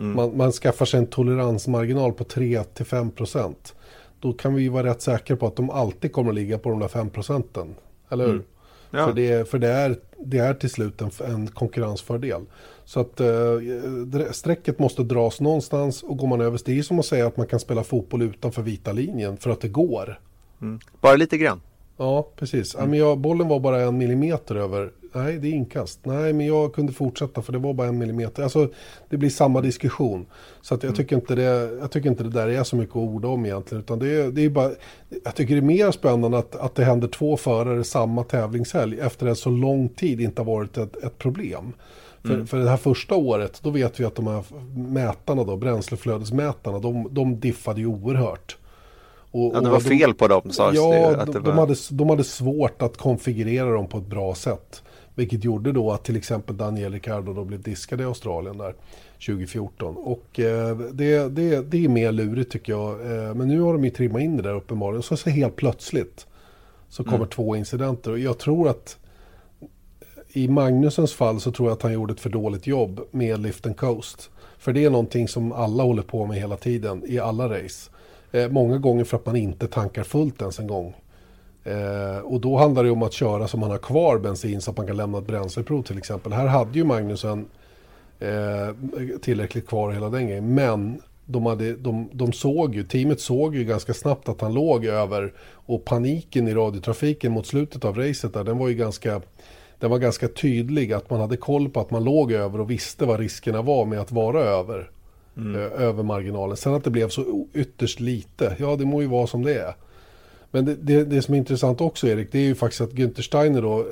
[0.00, 0.16] Mm.
[0.16, 3.74] Man, man skaffar sig en toleransmarginal på 3-5 procent.
[4.20, 6.78] Då kan vi vara rätt säkra på att de alltid kommer att ligga på de
[6.78, 7.74] där 5 procenten.
[8.08, 8.32] Eller hur?
[8.32, 8.44] Mm.
[8.90, 9.06] Ja.
[9.06, 12.42] För, det, för det, är, det är till slut en, en konkurrensfördel.
[12.90, 17.06] Så att eh, strecket måste dras någonstans och går man över, det är som att
[17.06, 20.20] säga att man kan spela fotboll utanför vita linjen för att det går.
[20.62, 20.80] Mm.
[21.00, 21.60] Bara lite grann?
[21.96, 22.74] Ja, precis.
[22.74, 22.84] Mm.
[22.84, 24.90] Ja, men jag, bollen var bara en millimeter över.
[25.12, 26.00] Nej, det är inkast.
[26.02, 28.42] Nej, men jag kunde fortsätta för det var bara en millimeter.
[28.42, 28.68] Alltså,
[29.08, 30.26] det blir samma diskussion.
[30.60, 30.96] Så att jag, mm.
[30.96, 33.84] tycker inte det, jag tycker inte det där är så mycket att orda om egentligen.
[33.84, 34.70] Utan det, är, det är bara,
[35.24, 39.26] jag tycker det är mer spännande att, att det händer två förare samma tävlingshelg efter
[39.26, 41.72] att så lång tid inte har varit ett, ett problem.
[42.22, 42.46] För, mm.
[42.46, 44.44] för det här första året, då vet vi att de här
[44.74, 48.56] mätarna då, bränsleflödesmätarna, de, de diffade ju oerhört.
[49.30, 51.22] Och, ja, det var fel på dem sades ja, det.
[51.22, 51.46] Att de, det var...
[51.46, 54.82] de, hade, de hade svårt att konfigurera dem på ett bra sätt.
[55.14, 58.74] Vilket gjorde då att till exempel Daniel Ricciardo då blev diskad i Australien där
[59.26, 59.96] 2014.
[59.96, 62.92] Och eh, det, det, det är mer lurigt tycker jag.
[62.92, 65.02] Eh, men nu har de ju trimmat in det där uppenbarligen.
[65.02, 66.26] Så, så helt plötsligt
[66.88, 67.28] så kommer mm.
[67.28, 68.10] två incidenter.
[68.10, 68.98] Och jag tror att
[70.32, 73.66] i Magnusens fall så tror jag att han gjorde ett för dåligt jobb med Lift
[73.66, 74.30] and Coast.
[74.58, 77.90] För det är någonting som alla håller på med hela tiden i alla race.
[78.32, 80.94] Eh, många gånger för att man inte tankar fullt ens en gång.
[81.64, 84.76] Eh, och då handlar det om att köra så man har kvar bensin så att
[84.76, 86.32] man kan lämna ett bränsleprov till exempel.
[86.32, 87.46] Här hade ju Magnusen
[88.18, 88.74] eh,
[89.22, 90.54] tillräckligt kvar hela den grejen.
[90.54, 94.84] Men de, hade, de, de såg ju, teamet såg ju ganska snabbt att han låg
[94.84, 95.32] över.
[95.52, 99.20] Och paniken i radiotrafiken mot slutet av racet där, den var ju ganska
[99.80, 103.06] den var ganska tydlig att man hade koll på att man låg över och visste
[103.06, 104.90] vad riskerna var med att vara över.
[105.36, 105.56] Mm.
[105.60, 106.56] Över marginalen.
[106.56, 109.74] Sen att det blev så ytterst lite, ja det må ju vara som det är.
[110.50, 113.22] Men det, det, det, som är intressant också Erik, det är ju faktiskt att Günther
[113.22, 113.86] Steiner då,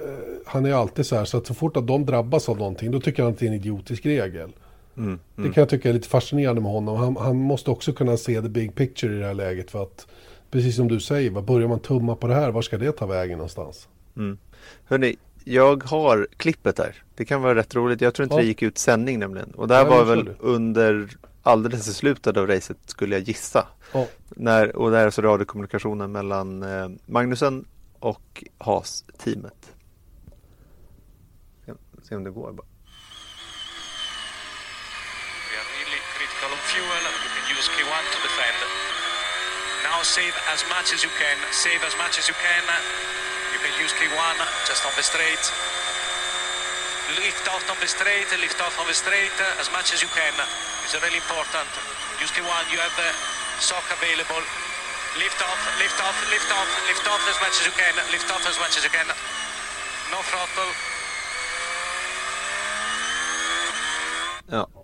[0.46, 3.00] han är alltid så här så att så fort att de drabbas av någonting då
[3.00, 4.50] tycker han att det är en idiotisk regel.
[4.96, 5.18] Mm, mm.
[5.36, 6.96] Det kan jag tycka är lite fascinerande med honom.
[6.96, 10.06] Han, han, måste också kunna se the big picture i det här läget för att
[10.50, 13.06] precis som du säger, vad börjar man tumma på det här, var ska det ta
[13.06, 13.88] vägen någonstans?
[14.16, 14.38] Mm.
[14.84, 15.16] Hörrni,
[15.48, 17.02] jag har klippet här.
[17.14, 18.00] Det kan vara rätt roligt.
[18.00, 18.40] Jag tror inte ja.
[18.40, 19.50] det gick ut sändning nämligen.
[19.50, 21.08] Och det här var väl under
[21.42, 23.66] alldeles i slutet av racet skulle jag gissa.
[23.92, 24.06] Ja.
[24.28, 27.64] När, och det här är alltså radiokommunikationen mellan eh, Magnusen
[27.98, 29.72] och Haas-teamet.
[32.02, 32.66] Se om det går bara.
[39.84, 43.17] Now save as much as you can, save as much as you can.
[43.78, 44.36] Use K1
[44.66, 45.44] just on the straight.
[47.18, 50.34] Lift off on the straight, lift off on the straight as much as you can.
[50.84, 51.66] It's really important.
[52.22, 53.10] Use K1, you have the
[53.58, 54.42] sock available.
[55.18, 57.94] Lift off, lift off, lift off, lift off as much as you can.
[58.14, 59.06] Lift off as much as you can.
[60.10, 60.70] No throttle.
[64.50, 64.77] Ja.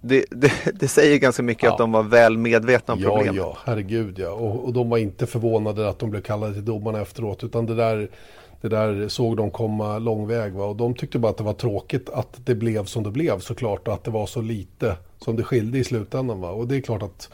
[0.00, 1.72] Det, det, det, säger ganska mycket ja.
[1.72, 3.34] att de var väl medvetna om problemet.
[3.34, 4.30] Ja, ja, herregud ja.
[4.30, 7.44] Och, och, de var inte förvånade att de blev kallade till domarna efteråt.
[7.44, 8.08] Utan det där,
[8.60, 10.52] det där såg de komma lång väg.
[10.52, 10.64] Va?
[10.64, 13.88] Och de tyckte bara att det var tråkigt att det blev som det blev såklart.
[13.88, 16.40] Och att det var så lite som det skilde i slutändan.
[16.40, 16.50] Va?
[16.50, 17.30] Och det är klart att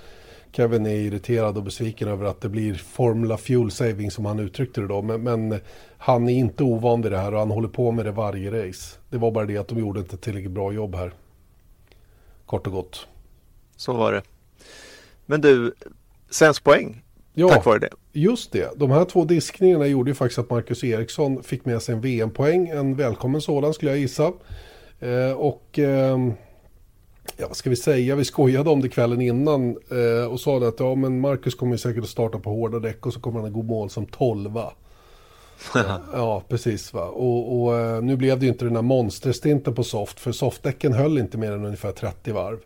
[0.52, 4.80] Kevin är irriterad och besviken över att det blir Formula Fuel Saving som han uttryckte
[4.80, 5.02] det då.
[5.02, 5.60] Men, men,
[5.98, 8.98] han är inte ovan vid det här och han håller på med det varje race.
[9.10, 11.12] Det var bara det att de gjorde inte tillräckligt bra jobb här.
[12.52, 13.06] Kort och gott.
[13.76, 14.22] Så var det.
[15.26, 15.74] Men du,
[16.30, 17.02] svensk poäng
[17.34, 17.90] ja, tack vare det.
[18.12, 18.72] Just det.
[18.76, 22.68] De här två diskningarna gjorde ju faktiskt att Marcus Eriksson fick med sig en VM-poäng.
[22.68, 24.32] En välkommen sådan skulle jag gissa.
[25.00, 26.18] Eh, och eh,
[27.36, 30.80] ja, vad ska vi säga, vi skojade om det kvällen innan eh, och sa att
[30.80, 33.54] ja, men Marcus kommer säkert att starta på hårda däck och så kommer han att
[33.54, 34.72] gå mål som tolva.
[36.12, 36.92] Ja, precis.
[36.92, 37.04] Va?
[37.04, 40.92] Och, och, eh, nu blev det ju inte den här monsterstinten på soft, för softdäcken
[40.92, 42.58] höll inte mer än ungefär 30 varv.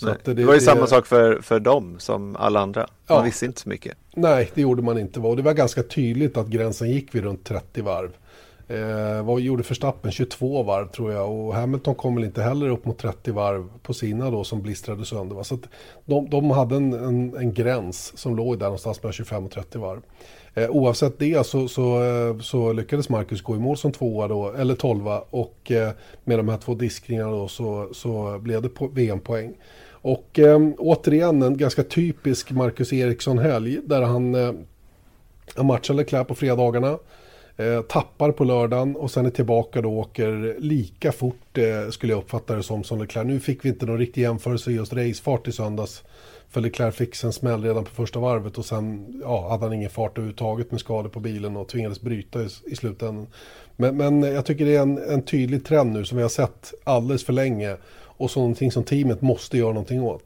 [0.00, 2.80] Det, det, var ju det, samma sak för, för dem som alla andra.
[2.80, 3.96] Man ja, visste inte så mycket.
[4.14, 5.20] Nej, det gjorde man inte.
[5.20, 8.10] Och det var ganska tydligt att gränsen gick vid runt 30 varv.
[8.68, 10.12] Eh, vad gjorde Verstappen?
[10.12, 11.30] 22 varv tror jag.
[11.30, 15.04] Och Hamilton kom väl inte heller upp mot 30 varv på sina då som blistrade
[15.04, 15.36] sönder.
[15.36, 15.44] Va?
[15.44, 15.58] Så
[16.04, 19.78] de, de hade en, en, en, gräns som låg där någonstans mellan 25 och 30
[19.78, 20.00] varv.
[20.54, 24.52] Eh, oavsett det så, så, eh, så, lyckades Marcus gå i mål som tvåa då,
[24.52, 25.22] eller tolva.
[25.30, 25.90] Och eh,
[26.24, 29.54] med de här två diskningarna då så, så blev det VM-poäng.
[29.90, 34.52] Och eh, återigen en ganska typisk Marcus Eriksson-helg där han, eh,
[35.54, 36.98] han matchar Leclerc på fredagarna.
[37.56, 42.12] Eh, tappar på lördagen och sen är tillbaka då och åker lika fort eh, skulle
[42.12, 43.26] jag uppfatta det som som Leclerc.
[43.26, 46.02] Nu fick vi inte någon riktig jämförelse i just racefart i söndags.
[46.52, 49.90] För Leclerc fick en smäll redan på första varvet och sen ja, hade han ingen
[49.90, 53.26] fart överhuvudtaget med skador på bilen och tvingades bryta i, i slutändan.
[53.76, 56.74] Men, men jag tycker det är en, en tydlig trend nu som vi har sett
[56.84, 60.22] alldeles för länge och så någonting som teamet måste göra någonting åt.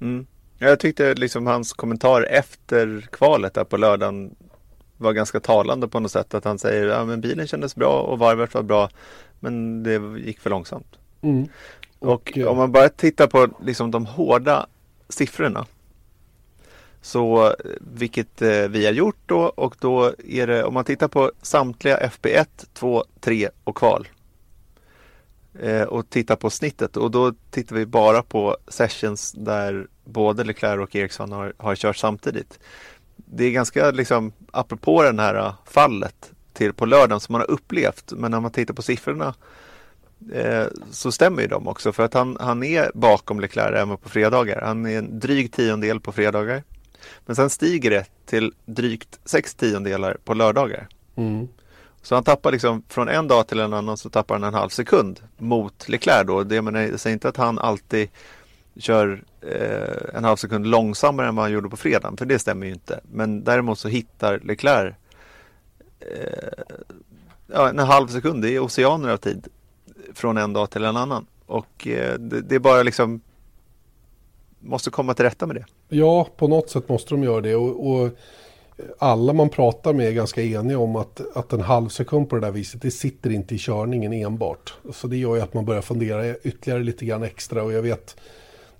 [0.00, 0.26] Mm.
[0.58, 4.34] Jag tyckte liksom hans kommentar efter kvalet där på lördagen
[4.96, 6.34] var ganska talande på något sätt.
[6.34, 8.88] Att han säger att ja, bilen kändes bra och varvet var bra
[9.40, 10.98] men det gick för långsamt.
[11.20, 11.48] Mm.
[11.98, 14.66] Och, och, om man bara tittar på liksom de hårda
[15.12, 15.66] siffrorna.
[17.00, 21.32] Så vilket eh, vi har gjort då och då är det om man tittar på
[21.42, 24.08] samtliga FP1, 2, 3 och kval.
[25.60, 30.80] Eh, och tittar på snittet och då tittar vi bara på sessions där både Leclerc
[30.80, 32.58] och Ericsson har, har kört samtidigt
[33.34, 37.50] det är ganska liksom apropå det här eh, fallet till på lördagen som man har
[37.50, 38.12] upplevt.
[38.16, 39.34] Men när man tittar på siffrorna
[40.32, 44.08] eh, så stämmer ju de också för att han, han är bakom Leclerc även på
[44.08, 44.60] fredagar.
[44.60, 46.62] Han är en dryg tiondel på fredagar.
[47.26, 50.88] Men sen stiger det till drygt sex tiondelar på lördagar.
[51.16, 51.48] Mm.
[52.02, 54.68] Så han tappar liksom från en dag till en annan så tappar han en halv
[54.68, 56.42] sekund mot Leclerc då.
[56.42, 58.08] Det menar, jag säger inte att han alltid
[58.76, 62.66] kör eh, en halv sekund långsammare än vad han gjorde på fredagen, för det stämmer
[62.66, 63.00] ju inte.
[63.02, 64.94] Men däremot så hittar Leclerc
[66.00, 66.74] eh,
[67.46, 69.48] ja, en halv sekund, det är oceaner av tid
[70.14, 71.26] från en dag till en annan.
[71.46, 73.20] Och eh, det, det, är bara liksom
[74.60, 75.64] måste komma till rätta med det.
[75.88, 77.54] Ja, på något sätt måste de göra det.
[77.54, 78.10] Och, och
[78.98, 82.40] alla man pratar med är ganska eniga om att, att en halv sekund på det
[82.40, 84.74] där viset, det sitter inte i körningen enbart.
[84.92, 87.62] Så det gör ju att man börjar fundera ytterligare lite grann extra.
[87.62, 88.16] Och jag vet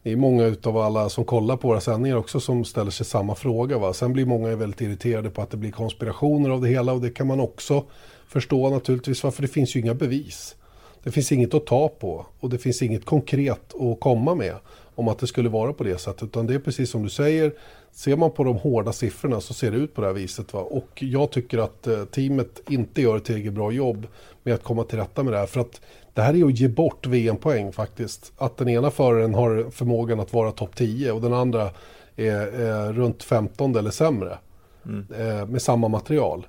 [0.03, 3.35] det är många av alla som kollar på våra sändningar också som ställer sig samma
[3.35, 3.79] fråga.
[3.79, 3.93] Va?
[3.93, 7.11] Sen blir många väldigt irriterade på att det blir konspirationer av det hela och det
[7.11, 7.85] kan man också
[8.29, 10.57] förstå naturligtvis varför det finns ju inga bevis.
[11.05, 14.55] Det finns inget att ta på och det finns inget konkret att komma med
[14.95, 16.23] om att det skulle vara på det sättet.
[16.23, 17.53] Utan det är precis som du säger,
[17.93, 20.53] ser man på de hårda siffrorna så ser det ut på det här viset.
[20.53, 20.61] Va?
[20.61, 24.07] Och jag tycker att eh, teamet inte gör ett tillräckligt bra jobb
[24.43, 25.47] med att komma till rätta med det här.
[25.47, 25.81] För att
[26.15, 28.33] det här är att ge bort VM-poäng faktiskt.
[28.37, 31.71] Att den ena föraren har förmågan att vara topp 10 och den andra
[32.17, 34.39] är, är runt 15 eller sämre.
[34.87, 35.07] Mm.
[35.19, 36.47] Eh, med samma material.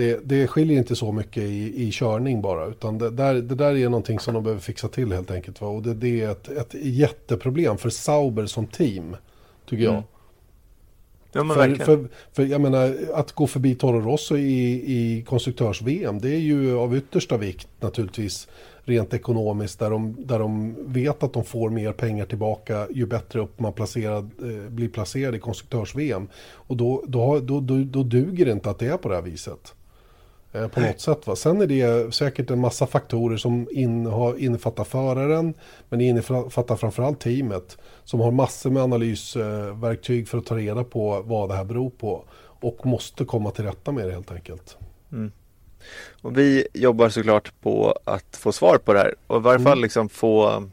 [0.00, 2.66] Det, det skiljer inte så mycket i, i körning bara.
[2.66, 5.60] Utan det där, det där är någonting som de behöver fixa till helt enkelt.
[5.60, 5.68] Va?
[5.68, 9.16] Och det, det är ett, ett jätteproblem för Sauber som team.
[9.68, 9.92] Tycker jag.
[9.92, 10.04] Mm.
[11.32, 16.30] Ja, för, för, för, jag menar, att gå förbi Toro Rosso i, i konstruktörs-VM, det
[16.30, 18.48] är ju av yttersta vikt naturligtvis
[18.84, 23.40] rent ekonomiskt där de, där de vet att de får mer pengar tillbaka ju bättre
[23.40, 26.28] upp man placerad, eh, blir placerad i konstruktörs-VM.
[26.52, 29.22] Och då, då, då, då, då duger det inte att det är på det här
[29.22, 29.74] viset.
[30.52, 31.26] Eh, på något sätt.
[31.26, 31.36] Va?
[31.36, 35.54] Sen är det säkert en massa faktorer som in, har, innefattar föraren
[35.88, 41.22] men det innefattar framförallt teamet som har massor med analysverktyg för att ta reda på
[41.22, 44.76] vad det här beror på och måste komma till rätta med det helt enkelt.
[45.12, 45.32] Mm.
[46.22, 49.64] Och vi jobbar såklart på att få svar på det här och i varje mm.
[49.64, 50.64] fall liksom få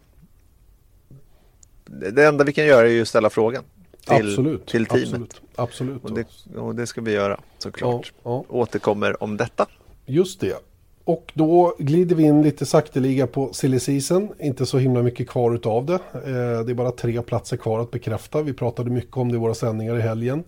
[1.85, 3.63] Det enda vi kan göra är ju att ställa frågan
[4.07, 5.11] till, absolut, till teamet.
[5.11, 6.03] Absolut, absolut.
[6.03, 8.13] Och, det, och det ska vi göra såklart.
[8.23, 8.55] Ja, ja.
[8.55, 9.67] Återkommer om detta.
[10.05, 10.63] Just det.
[11.07, 14.29] Och då glider vi in lite sakteliga på silly season.
[14.39, 15.93] Inte så himla mycket kvar utav det.
[15.93, 18.41] Eh, det är bara tre platser kvar att bekräfta.
[18.41, 20.43] Vi pratade mycket om det i våra sändningar i helgen.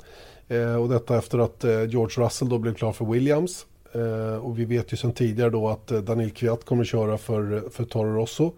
[0.48, 3.66] Eh, och detta efter att eh, George Russell då blev klar för Williams.
[4.42, 8.16] Och vi vet ju sedan tidigare då att Daniel Kviat kommer köra för, för Toro
[8.16, 8.54] Rosso.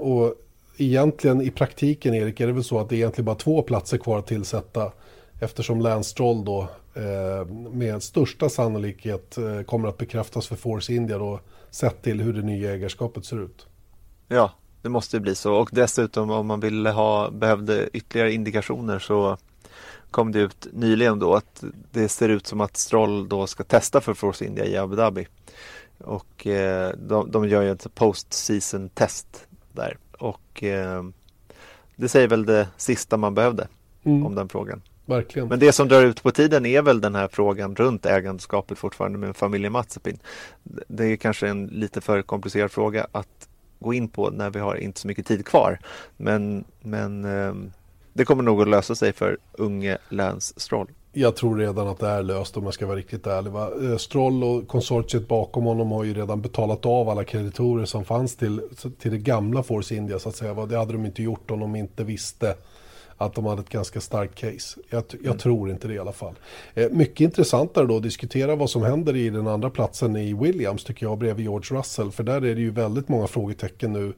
[0.00, 0.34] Och
[0.76, 3.98] egentligen i praktiken Erik är det väl så att det är egentligen bara två platser
[3.98, 4.92] kvar att tillsätta.
[5.40, 11.18] Eftersom Lance Stroll då eh, med största sannolikhet eh, kommer att bekräftas för Force India
[11.18, 13.66] då sett till hur det nya ägarskapet ser ut.
[14.28, 14.52] Ja,
[14.82, 19.36] det måste bli så och dessutom om man ville ha, behövde ytterligare indikationer så
[20.10, 24.00] kom det ut nyligen då att det ser ut som att Stroll då ska testa
[24.00, 25.26] för Force India i Abu Dhabi.
[25.98, 31.04] Och eh, de, de, gör ju ett post-season test där och eh,
[31.96, 33.68] det säger väl det sista man behövde
[34.04, 34.26] mm.
[34.26, 34.82] om den frågan.
[35.06, 35.48] Verkligen.
[35.48, 39.18] Men det som drar ut på tiden är väl den här frågan runt ägandeskapet fortfarande
[39.18, 40.18] med familjen Matsepin.
[40.88, 43.48] Det är kanske en lite för komplicerad fråga att
[43.78, 45.78] gå in på när vi har inte så mycket tid kvar.
[46.16, 47.54] Men, men eh,
[48.12, 50.88] det kommer nog att lösa sig för unge Lance Stroll.
[51.18, 53.50] Jag tror redan att det är löst om jag ska vara riktigt ärlig.
[53.50, 53.70] Va?
[53.82, 58.36] Eh, Stroll och konsortiet bakom honom har ju redan betalat av alla kreditorer som fanns
[58.36, 58.60] till,
[58.98, 60.66] till det gamla Force India så att säga.
[60.66, 62.54] Det hade de inte gjort om de inte visste
[63.16, 64.80] att de hade ett ganska starkt case.
[64.88, 65.38] Jag, jag mm.
[65.38, 66.34] tror inte det i alla fall.
[66.74, 70.84] Eh, mycket intressantare då att diskutera vad som händer i den andra platsen i Williams
[70.84, 72.10] tycker jag bredvid George Russell.
[72.10, 74.12] För där är det ju väldigt många frågetecken nu.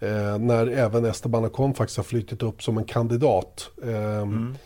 [0.00, 3.70] Eh, när även Esteban Ocon faktiskt har flyttat upp som en kandidat.
[3.82, 4.56] Eh, mm.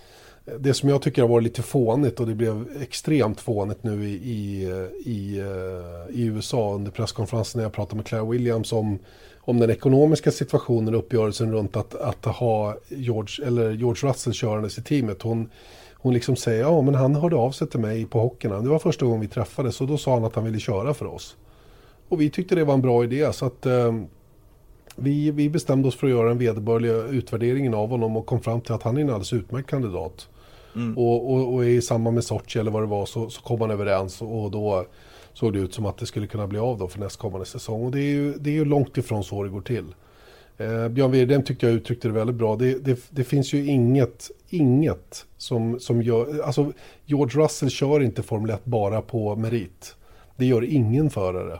[0.58, 4.12] Det som jag tycker har varit lite fånigt och det blev extremt fånigt nu i,
[4.12, 4.62] i,
[5.04, 8.98] i, eh, i USA under presskonferensen när jag pratade med Claire Williams om
[9.46, 14.78] om den ekonomiska situationen och uppgörelsen runt att, att ha George, eller George Russell körandes
[14.78, 15.22] i teamet.
[15.22, 15.50] Hon,
[15.92, 18.64] hon liksom säger, ja men han hörde av sig till mig på hockeyn.
[18.64, 21.06] Det var första gången vi träffades och då sa han att han ville köra för
[21.06, 21.36] oss.
[22.08, 23.94] Och vi tyckte det var en bra idé så att eh,
[24.96, 28.60] vi, vi bestämde oss för att göra en vederbörlig utvärderingen av honom och kom fram
[28.60, 30.28] till att han är en alldeles utmärkt kandidat.
[30.76, 30.98] Mm.
[30.98, 33.70] Och, och, och, i samband med Sochi eller vad det var så, så kom man
[33.70, 34.86] överens och då
[35.32, 37.84] såg det ut som att det skulle kunna bli av då för nästkommande säsong.
[37.84, 39.94] Och det är ju, det är ju långt ifrån så det går till.
[40.58, 42.56] Eh, Björn Wirdheim tyckte jag uttryckte det väldigt bra.
[42.56, 46.40] Det, det, det, finns ju inget, inget som, som gör...
[46.42, 46.72] Alltså,
[47.04, 49.96] George Russell kör inte Formel 1 bara på merit.
[50.36, 51.58] Det gör ingen förare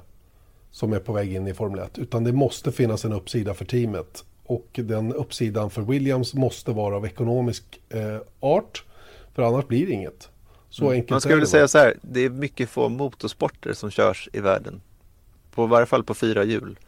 [0.70, 1.98] som är på väg in i Formel 1.
[1.98, 4.24] Utan det måste finnas en uppsida för teamet.
[4.46, 8.84] Och den uppsidan för Williams måste vara av ekonomisk eh, art.
[9.36, 10.28] För annars blir det inget.
[10.70, 10.94] Så mm.
[10.94, 14.40] enkelt Man skulle väl säga så här, det är mycket få motorsporter som körs i
[14.40, 14.80] världen.
[15.50, 16.78] På varje fall på fyra hjul.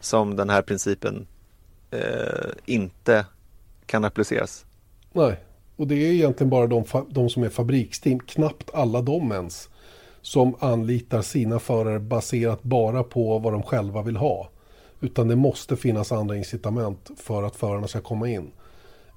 [0.00, 1.26] Som den här principen
[1.90, 3.26] eh, inte
[3.86, 4.64] kan appliceras.
[5.12, 5.36] Nej,
[5.76, 9.68] och det är egentligen bara de, de som är fabriksteam, knappt alla de ens,
[10.22, 14.50] som anlitar sina förare baserat bara på vad de själva vill ha.
[15.00, 18.50] Utan det måste finnas andra incitament för att förarna ska komma in.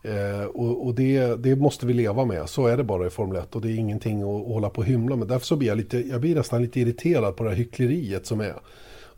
[0.04, 2.50] Eh, och, och det, det, måste vi leva med.
[2.50, 4.82] Så är det bara i Formel 1 och det är ingenting att, att hålla på
[4.82, 5.28] och hymla med.
[5.28, 8.42] Därför så blir jag, lite, jag blir nästan lite irriterad på det här hyckleriet som
[8.42, 8.56] är.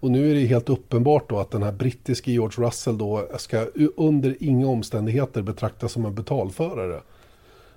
[0.04, 3.68] Och nu är det helt uppenbart då att den här brittiske George Russell då ska
[3.98, 7.02] under inga omständigheter betraktas som en betalförare.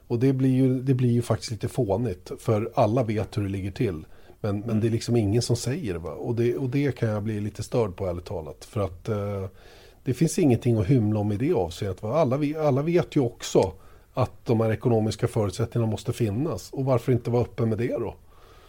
[0.06, 3.48] Och det blir ju, det blir ju faktiskt lite fånigt för alla vet hur det
[3.48, 4.04] ligger till.
[4.40, 5.98] Men, men det är liksom ingen som säger det.
[5.98, 6.10] Va?
[6.10, 6.56] Och, det.
[6.56, 8.64] och det kan jag bli lite störd på ärligt talat.
[8.64, 9.44] För att eh,
[10.06, 12.04] det finns ingenting att hymla om i det avseendet.
[12.04, 13.72] Alla, alla vet ju också
[14.14, 16.70] att de här ekonomiska förutsättningarna måste finnas.
[16.72, 18.14] Och varför inte vara öppen med det då?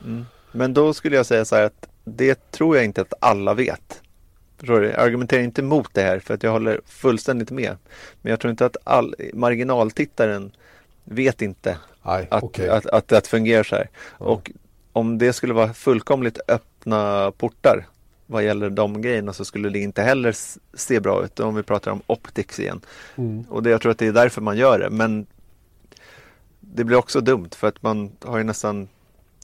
[0.06, 0.26] Mm.
[0.52, 4.02] Men då skulle jag säga så här att det tror jag inte att alla vet.
[4.58, 4.88] Förstår du?
[4.88, 7.78] Jag argumenterar inte emot det här för att jag håller fullständigt med.
[8.22, 10.52] Men jag tror inte att all, marginaltittaren
[11.04, 12.68] vet inte Nej, att, okay.
[12.68, 13.90] att, att, att, det fungerar så här.
[14.20, 14.26] Ja.
[14.26, 14.52] Och
[14.94, 17.86] om det skulle vara fullkomligt öppna portar
[18.28, 20.36] vad gäller de grejerna så skulle det inte heller
[20.74, 22.82] se bra ut om vi pratar om optics igen.
[23.16, 23.46] Mm.
[23.50, 24.90] Och det, jag tror att det är därför man gör det.
[24.90, 25.26] Men
[26.60, 28.88] det blir också dumt för att man har ju nästan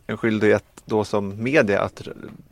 [0.07, 2.07] en skyldighet då som media att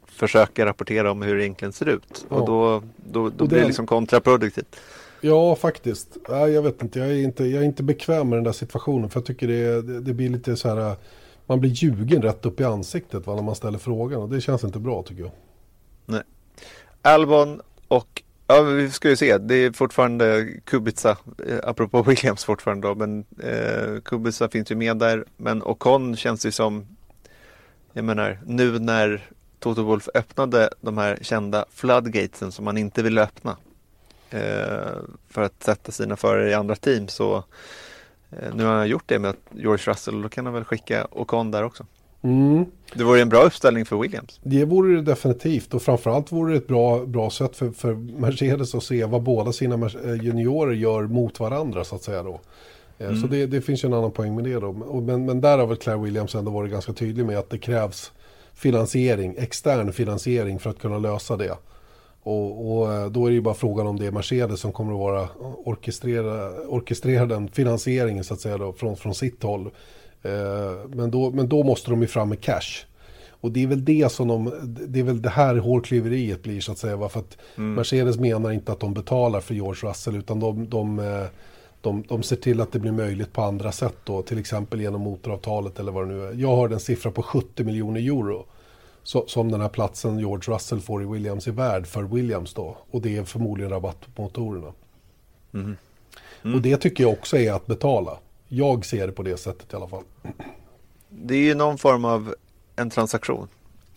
[0.05, 2.25] försöka rapportera om hur det egentligen ser ut.
[2.29, 2.35] Ja.
[2.35, 4.75] Och då, då, då och blir det liksom kontraproduktivt.
[5.21, 6.17] Ja, faktiskt.
[6.27, 9.09] Jag vet inte jag, är inte, jag är inte bekväm med den där situationen.
[9.09, 10.95] För jag tycker det, det, det blir lite så här,
[11.45, 14.21] man blir ljugen rätt upp i ansiktet va, när man ställer frågan.
[14.21, 15.31] Och det känns inte bra tycker jag.
[16.11, 16.23] Nej.
[17.01, 19.37] Albon och Ja, vi ska ju se.
[19.37, 24.97] Det är fortfarande Kubica, eh, apropå Williams fortfarande då, men eh, Kubica finns ju med
[24.97, 25.25] där.
[25.37, 26.87] Men Ocon känns ju som,
[27.93, 33.23] jag menar, nu när Toto Wolf öppnade de här kända floodgatesen som man inte ville
[33.23, 33.57] öppna
[34.29, 34.97] eh,
[35.29, 37.43] för att sätta sina förare i andra team så
[38.31, 41.51] eh, nu har han gjort det med George Russell, då kan han väl skicka Ocon
[41.51, 41.85] där också.
[42.23, 42.65] Mm.
[42.93, 44.39] Det vore en bra uppställning för Williams.
[44.43, 48.75] Det vore det definitivt och framförallt vore det ett bra, bra sätt för, för Mercedes
[48.75, 52.41] att se vad båda sina eh, juniorer gör mot varandra så att säga då.
[52.97, 53.21] Eh, mm.
[53.21, 54.71] Så det, det, finns ju en annan poäng med det då.
[55.01, 58.11] Men, men där har väl Claire Williams ändå varit ganska tydlig med att det krävs
[58.53, 61.57] finansiering, extern finansiering för att kunna lösa det.
[62.23, 64.93] Och, och, eh, då är det ju bara frågan om det är Mercedes som kommer
[64.93, 65.29] att vara
[65.65, 69.71] orkestrera, orkestrera den finansieringen så att säga då, från, från sitt håll.
[70.23, 72.85] Eh, men, då, men då måste de ju fram med cash.
[73.41, 76.71] Och det är väl det som de, det är väl det här hårklyveriet blir så
[76.71, 77.09] att säga.
[77.09, 77.73] För att mm.
[77.73, 81.25] Mercedes menar inte att de betalar för George Russell utan de, de, eh,
[81.81, 84.21] de, de ser till att det blir möjligt på andra sätt då.
[84.21, 86.33] Till exempel genom motoravtalet eller vad det nu är.
[86.33, 88.45] Jag har en siffra på 70 miljoner euro.
[89.03, 92.77] Så, som den här platsen George Russell får i Williams är värd för Williams då.
[92.91, 94.73] Och det är förmodligen rabatt på motorerna.
[95.53, 95.77] Mm.
[96.43, 96.55] Mm.
[96.55, 98.17] Och det tycker jag också är att betala.
[98.53, 100.03] Jag ser det på det sättet i alla fall.
[101.09, 102.35] Det är ju någon form av
[102.75, 103.47] en transaktion.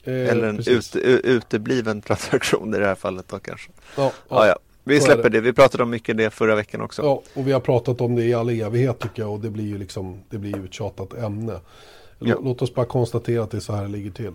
[0.05, 3.71] Eh, Eller en ut, utebliven transaktion i det här fallet då kanske.
[3.97, 4.13] Ja, ja.
[4.29, 4.59] ja, ja.
[4.85, 5.29] Vi släpper det.
[5.29, 5.41] det.
[5.41, 7.03] Vi pratade om mycket det förra veckan också.
[7.03, 9.33] Ja, och vi har pratat om det i all evighet tycker jag.
[9.33, 11.61] Och det blir ju liksom, det blir ju ett tjatat ämne.
[12.19, 12.39] Ja.
[12.43, 14.33] Låt oss bara konstatera att det är så här det ligger till.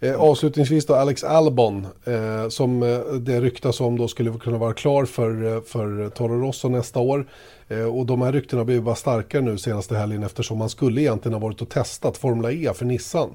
[0.00, 4.72] Eh, avslutningsvis då Alex Albon eh, som eh, det ryktas om då skulle kunna vara
[4.72, 7.26] klar för, eh, för Toro Rosso nästa år.
[7.68, 11.32] Eh, och de här ryktena blir bara starkare nu senaste helgen eftersom man skulle egentligen
[11.32, 13.30] ha varit och testat Formula E för Nissan.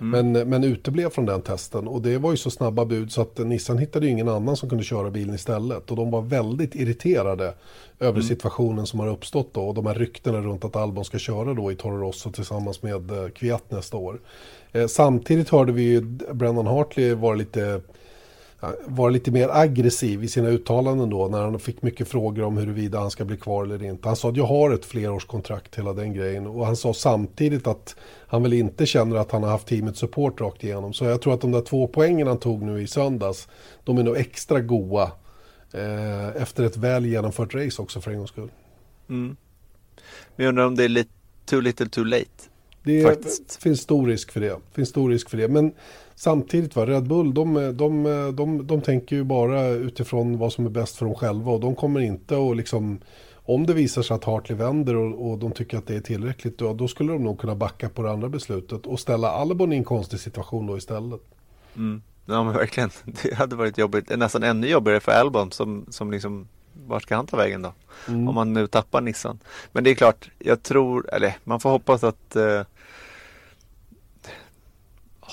[0.00, 0.32] Mm.
[0.32, 3.38] Men, men uteblev från den testen och det var ju så snabba bud så att
[3.38, 5.90] Nissan hittade ju ingen annan som kunde köra bilen istället.
[5.90, 7.54] Och de var väldigt irriterade
[8.00, 8.22] över mm.
[8.22, 11.72] situationen som har uppstått då och de här ryktena runt att Albon ska köra då
[11.72, 14.20] i Toro Rosso tillsammans med eh, Kviat nästa år.
[14.74, 16.00] Eh, samtidigt hörde vi ju
[16.32, 17.80] Brennan Hartley vara lite
[18.84, 22.98] var lite mer aggressiv i sina uttalanden då när han fick mycket frågor om huruvida
[22.98, 24.08] han ska bli kvar eller inte.
[24.08, 26.46] Han sa att jag har ett flerårskontrakt, hela den grejen.
[26.46, 27.96] Och han sa samtidigt att
[28.26, 30.92] han väl inte känner att han har haft teamets support rakt igenom.
[30.92, 33.48] Så jag tror att de där två poängen han tog nu i söndags,
[33.84, 35.10] de är nog extra goa
[35.72, 38.50] eh, efter ett väl genomfört race också för en gångs skull.
[39.08, 39.36] Mm.
[40.36, 41.10] Men jag undrar om det är lite
[41.46, 42.53] too little too late?
[42.84, 43.16] Det är,
[43.60, 44.56] finns stor risk för det.
[44.72, 45.48] Finns stor risk för det.
[45.48, 45.72] Men
[46.14, 48.04] samtidigt, va, Red Bull, de, de,
[48.36, 51.52] de, de, tänker ju bara utifrån vad som är bäst för dem själva.
[51.52, 53.00] Och de kommer inte att liksom,
[53.34, 56.58] om det visar sig att Hartley vänder och, och de tycker att det är tillräckligt,
[56.58, 59.76] då, då, skulle de nog kunna backa på det andra beslutet och ställa Albon i
[59.76, 61.20] en konstig situation då istället.
[61.76, 62.02] Mm.
[62.26, 62.90] Ja men verkligen,
[63.22, 66.48] det hade varit jobbigt, nästan ännu jobbigare för Albon som, som liksom
[66.86, 67.72] vart ska han ta vägen då?
[68.08, 68.28] Mm.
[68.28, 69.38] Om man nu tappar Nissan.
[69.72, 72.60] Men det är klart, jag tror, eller man får hoppas att eh,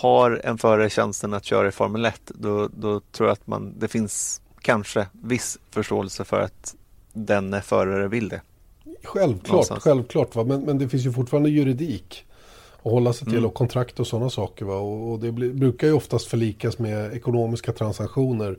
[0.01, 3.79] har en förare tjänsten att köra i Formel 1 då, då tror jag att man,
[3.79, 6.75] det finns kanske viss förståelse för att
[7.13, 8.41] den förare vill det.
[9.03, 9.83] Självklart, Någonstans.
[9.83, 10.43] självklart va?
[10.43, 12.25] Men, men det finns ju fortfarande juridik
[12.77, 13.45] att hålla sig till mm.
[13.45, 14.65] och kontrakt och sådana saker.
[14.65, 14.75] Va?
[14.75, 18.57] Och, och det blir, brukar ju oftast förlikas med ekonomiska transaktioner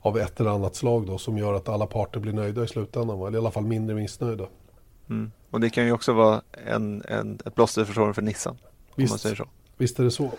[0.00, 3.18] av ett eller annat slag då som gör att alla parter blir nöjda i slutändan.
[3.18, 3.26] Va?
[3.26, 4.46] Eller i alla fall mindre missnöjda.
[5.10, 5.32] Mm.
[5.50, 8.56] Och det kan ju också vara en, en, ett plåster för, för Nissan.
[8.96, 9.46] Visst, om man säger så.
[9.76, 10.30] visst är det så.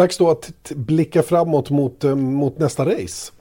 [0.00, 3.32] Dags då att blicka framåt mot, eh, mot nästa race.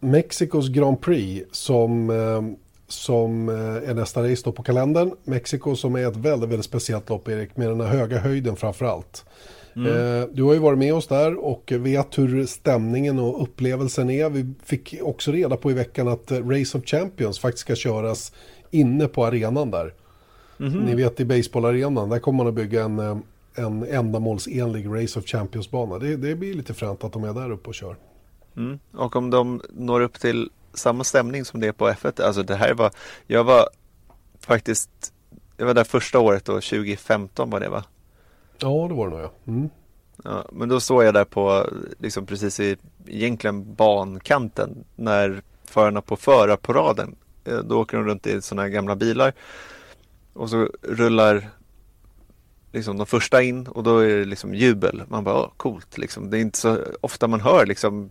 [0.00, 2.42] Mexikos Grand Prix som, eh,
[2.88, 5.12] som eh, är nästa race då på kalendern.
[5.24, 8.84] Mexiko som är ett väldigt, väldigt speciellt lopp Erik, med den här höga höjden framför
[8.84, 9.24] allt.
[9.76, 10.28] Mm.
[10.32, 14.30] Du har ju varit med oss där och vet hur stämningen och upplevelsen är.
[14.30, 18.32] Vi fick också reda på i veckan att Race of Champions faktiskt ska köras
[18.70, 19.94] inne på arenan där.
[20.60, 20.72] Mm.
[20.72, 23.22] Ni vet i baseballarenan, där kommer man att bygga en,
[23.54, 25.98] en ändamålsenlig Race of Champions-bana.
[25.98, 27.96] Det, det blir lite fränt att de är där uppe och kör.
[28.56, 28.78] Mm.
[28.92, 32.54] Och om de når upp till samma stämning som det är på F1, alltså det
[32.54, 32.90] här var,
[33.26, 33.68] jag var
[34.40, 35.12] faktiskt,
[35.56, 37.84] jag var där första året då, 2015 var det va?
[38.58, 39.32] Ja, det var det nog ja.
[39.46, 39.70] Mm.
[40.24, 40.44] ja.
[40.52, 41.66] Men då såg jag där på,
[41.98, 42.76] liksom precis i
[43.06, 48.96] egentligen bankanten när förarna på förarparaden, eh, då åker de runt i sådana här gamla
[48.96, 49.32] bilar
[50.32, 51.50] och så rullar
[52.72, 55.02] liksom de första in och då är det liksom jubel.
[55.08, 56.30] Man bara, coolt liksom.
[56.30, 58.10] Det är inte så ofta man hör liksom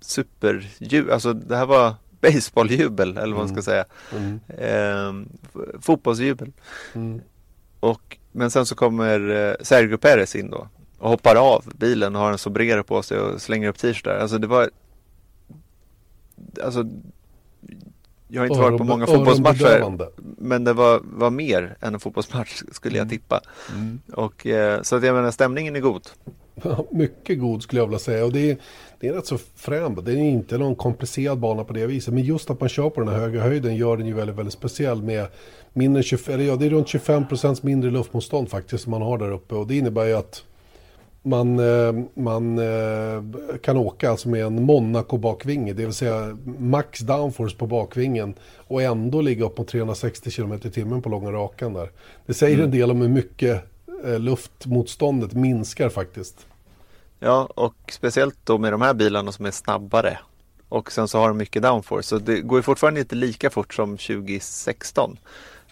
[0.00, 1.12] superjubel.
[1.12, 3.84] Alltså det här var baseballjubel eller vad man ska mm.
[3.84, 3.84] säga.
[4.16, 4.40] Mm.
[4.48, 5.26] Eh,
[5.80, 6.52] fotbollsjubel.
[6.94, 7.20] Mm.
[7.80, 10.68] Och, men sen så kommer eh, Sergio Perez in då
[10.98, 14.18] och hoppar av bilen och har en sombrero på sig och slänger upp t-shirtar.
[14.18, 14.70] Alltså det var
[16.62, 16.88] Alltså
[18.32, 19.98] jag har inte varit på många fotbollsmatcher
[20.38, 23.10] men det var, var mer än en fotbollsmatch skulle jag mm.
[23.10, 23.40] tippa.
[23.74, 24.00] Mm.
[24.12, 26.08] Och, eh, så att jag menar stämningen är god.
[26.90, 28.56] mycket god skulle jag vilja säga och det är,
[29.00, 29.98] det är rätt så frän.
[30.04, 33.00] Det är inte någon komplicerad bana på det viset men just att man kör på
[33.00, 35.26] den här höga höjden gör den ju väldigt, väldigt speciell med
[35.72, 39.18] mindre 25, eller ja, det är runt 25 procents mindre luftmotstånd faktiskt som man har
[39.18, 40.44] där uppe och det innebär ju att
[41.22, 43.22] man, eh, man eh,
[43.62, 49.20] kan åka alltså med en Monaco-bakvinge, det vill säga max downforce på bakvingen och ändå
[49.20, 51.90] ligga upp mot 360 km i timmen på långa rakan där.
[52.26, 52.64] Det säger mm.
[52.64, 53.64] en del om hur mycket
[54.04, 56.46] eh, luftmotståndet minskar faktiskt.
[57.18, 60.18] Ja, och speciellt då med de här bilarna som är snabbare
[60.68, 62.08] och sen så har de mycket downforce.
[62.08, 65.16] Så det går ju fortfarande inte lika fort som 2016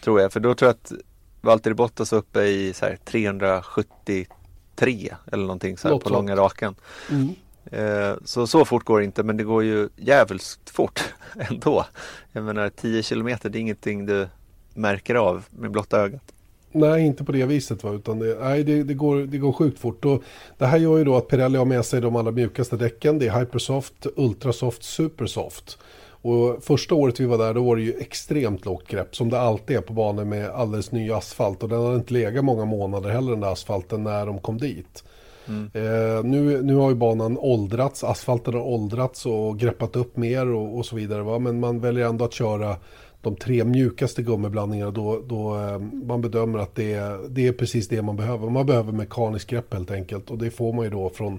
[0.04, 0.92] tror jag, för då tror jag att
[1.40, 2.74] Valtteri Bottas uppe i
[3.04, 4.26] 370
[4.74, 6.74] tre eller någonting så här Låt, på långa raken.
[7.10, 7.34] Mm.
[7.64, 11.14] Eh, så, så fort går det inte, men det går ju jävligt fort
[11.50, 11.86] ändå.
[12.32, 14.28] Jag menar 10 kilometer, det är ingenting du
[14.74, 16.32] märker av med blotta ögat.
[16.72, 17.84] Nej, inte på det viset.
[17.84, 17.92] Va?
[17.92, 20.04] Utan det, nej, det, det, går, det går sjukt fort.
[20.04, 20.22] Och
[20.58, 23.18] det här gör ju då att Pirelli har med sig de allra mjukaste däcken.
[23.18, 25.78] Det är Hypersoft, Ultrasoft, Supersoft.
[26.22, 29.40] Och första året vi var där då var det ju extremt lågt grepp som det
[29.40, 31.62] alltid är på banor med alldeles ny asfalt.
[31.62, 35.04] Och den hade inte legat många månader heller den där asfalten när de kom dit.
[35.48, 35.70] Mm.
[35.74, 40.78] Eh, nu, nu har ju banan åldrats, asfalten har åldrats och greppat upp mer och,
[40.78, 41.22] och så vidare.
[41.22, 41.38] Va?
[41.38, 42.76] Men man väljer ändå att köra
[43.22, 47.88] de tre mjukaste gummiblandningarna då, då eh, man bedömer att det är, det är precis
[47.88, 48.50] det man behöver.
[48.50, 51.38] Man behöver mekaniskt grepp helt enkelt och det får man ju då från,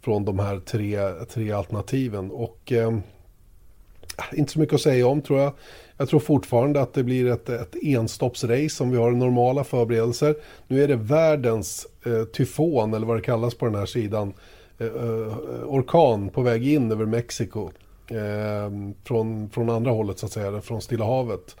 [0.00, 0.98] från de här tre,
[1.28, 2.30] tre alternativen.
[2.30, 2.98] Och eh,
[4.32, 5.52] inte så mycket att säga om tror jag.
[5.96, 10.34] Jag tror fortfarande att det blir ett, ett enstoppsrace om vi har normala förberedelser.
[10.66, 14.34] Nu är det världens eh, tyfon eller vad det kallas på den här sidan.
[14.78, 17.70] Eh, eh orkan på väg in över Mexiko.
[18.10, 18.70] Eh,
[19.04, 21.56] från, från andra hållet så att säga, från Stilla havet.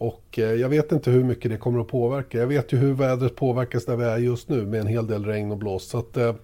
[0.00, 2.38] Och eh, jag vet inte hur mycket det kommer att påverka.
[2.38, 5.24] Jag vet ju hur vädret påverkas där vi är just nu med en hel del
[5.24, 5.90] regn och blåst.
[5.90, 6.34] Så att, eh, eh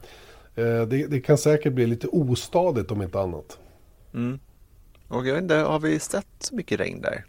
[0.89, 3.59] det, det, kan säkert bli lite ostadigt om inte annat.
[4.15, 4.39] Mm.
[5.09, 7.25] Och jag vet inte, har vi sett så mycket regn där?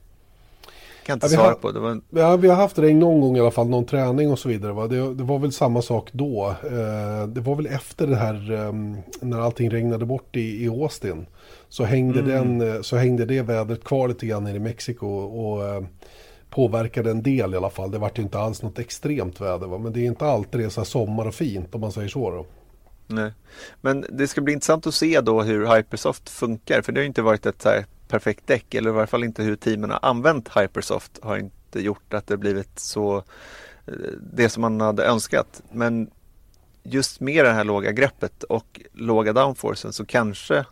[1.06, 1.72] Kan inte ja, svara på.
[1.72, 2.02] Det var...
[2.10, 4.74] ja, vi har haft regn någon gång i alla fall, någon träning och så vidare.
[4.74, 4.88] Va?
[4.88, 6.56] Det, det var väl samma sak då.
[6.64, 8.74] Eh, det var väl efter det här eh,
[9.22, 11.26] när allting regnade bort i, i Austin.
[11.70, 12.32] Så hängde, mm.
[12.60, 15.08] den, eh, så hängde det vädret kvar lite grann i Mexiko.
[15.08, 15.84] Och, eh,
[16.50, 17.92] påverkade en del i alla fall.
[17.92, 19.68] Det vart inte alls något extremt väder.
[19.68, 19.78] Va?
[19.78, 22.32] Men det är inte alltid det är så sommar och fint om man säger så.
[22.32, 22.46] Då.
[23.08, 23.34] Nej.
[23.82, 26.82] Men det ska bli intressant att se då hur Hypersoft funkar.
[26.82, 28.74] För det har inte varit ett så perfekt däck.
[28.74, 31.20] Eller i varje fall inte hur teamen har använt Hypersoft.
[31.22, 33.18] Har inte gjort att det blivit så
[33.86, 33.94] eh,
[34.34, 35.62] det som man hade önskat.
[35.72, 36.10] Men
[36.84, 40.66] just med det här låga greppet och låga downforcen så kanske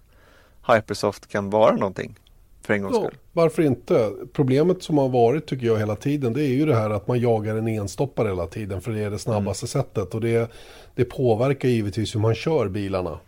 [0.67, 2.19] Hypersoft kan vara någonting
[2.66, 3.09] för en gångs skull.
[3.11, 4.11] Ja, varför inte?
[4.34, 7.20] Problemet som har varit tycker jag hela tiden det är ju det här att man
[7.20, 9.84] jagar en enstoppare hela tiden för det är det snabbaste mm.
[9.84, 10.51] sättet och det,
[10.95, 13.20] det påverkar givetvis hur man kör bilarna.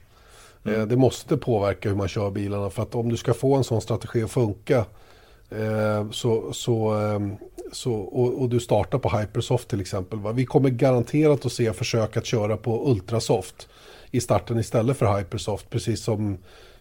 [0.65, 0.81] Mm.
[0.81, 3.63] Eh, det måste påverka hur man kör bilarna för att om du ska få en
[3.63, 4.85] sån strategi att funka
[5.49, 7.35] eh, så, så, ehm,
[7.71, 10.19] så, och, och, du startar på Hypersoft till exempel.
[10.19, 10.31] Va?
[10.31, 13.67] Vi kommer garanterat att se försök att köra på Ultrasoft
[14.11, 15.69] i starten istället för Hypersoft.
[15.69, 16.37] Precis som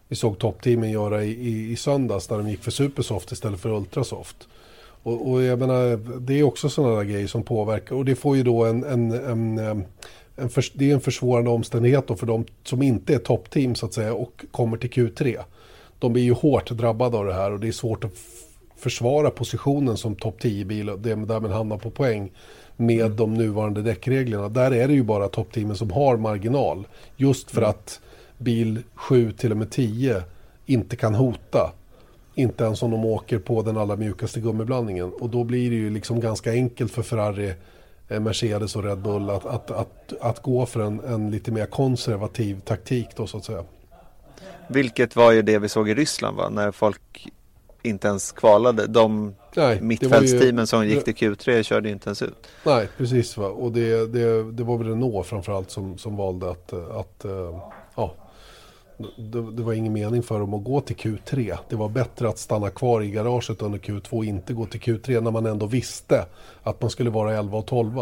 [0.09, 3.77] vi såg toppteamen göra i, i, i söndags där de gick för Supersoft istället för
[3.77, 4.49] Ultrasoft.
[5.03, 8.43] Och, och jag menar, det är också sådana grejer som påverkar och det får ju
[8.43, 9.59] då en, en, en,
[10.37, 13.87] en för, det är en försvårande omständighet då för de som inte är toppteam så
[13.87, 15.39] att säga och kommer till Q3.
[15.99, 18.13] De blir ju hårt drabbade av det här och det är svårt att
[18.77, 22.31] försvara positionen som topp 10-bil och därmed hamna på poäng
[22.77, 23.17] med mm.
[23.17, 24.49] de nuvarande däckreglerna.
[24.49, 26.87] Där är det ju bara toppteamen som har marginal.
[27.17, 27.71] Just för mm.
[27.71, 28.01] att
[28.39, 30.23] bil 7 till och med 10
[30.67, 31.73] inte kan hota.
[32.35, 35.13] Inte ens om de åker på den allra mjukaste gummiblandningen.
[35.13, 37.55] Och då blir det ju liksom ganska enkelt för Ferrari,
[38.09, 41.67] eh, Mercedes och Red Bull att, att, att, att gå för en, en lite mer
[41.67, 43.65] konservativ taktik då så att säga.
[44.69, 46.49] Vilket var ju det vi såg i Ryssland va?
[46.49, 47.29] När folk
[47.83, 48.87] inte ens kvalade.
[48.87, 49.35] De
[49.81, 52.49] mittfältsteamen som gick till Q3 körde inte ens ut.
[52.65, 53.37] Nej, precis.
[53.37, 53.47] Va?
[53.47, 57.61] Och det, det, det var väl Renault framförallt som, som valde att, att eh,
[57.95, 58.15] ja,
[59.17, 61.57] det, det, var ingen mening för dem att gå till Q3.
[61.69, 65.21] Det var bättre att stanna kvar i garaget under Q2 och inte gå till Q3
[65.21, 66.27] när man ändå visste
[66.63, 68.01] att man skulle vara 11 och 12.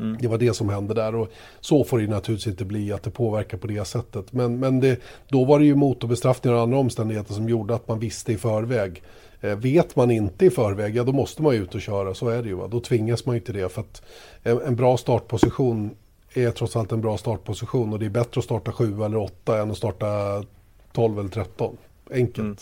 [0.00, 0.16] Mm.
[0.20, 1.28] Det var det som hände där och
[1.60, 4.32] så får det naturligtvis inte bli att det påverkar på det sättet.
[4.32, 7.98] Men, men det, då var det ju motorbestraffningar och andra omständigheter som gjorde att man
[7.98, 9.02] visste i förväg.
[9.40, 12.28] Eh, vet man inte i förväg, ja då måste man ju ut och köra, så
[12.28, 12.54] är det ju.
[12.54, 12.68] Va?
[12.68, 14.02] Då tvingas man ju till det för att
[14.42, 15.90] en, en bra startposition
[16.44, 19.62] är trots allt en bra startposition och det är bättre att starta 7 eller 8
[19.62, 20.06] än att starta
[20.92, 21.76] 12 eller 13.
[22.10, 22.38] Enkelt.
[22.40, 22.54] Mm.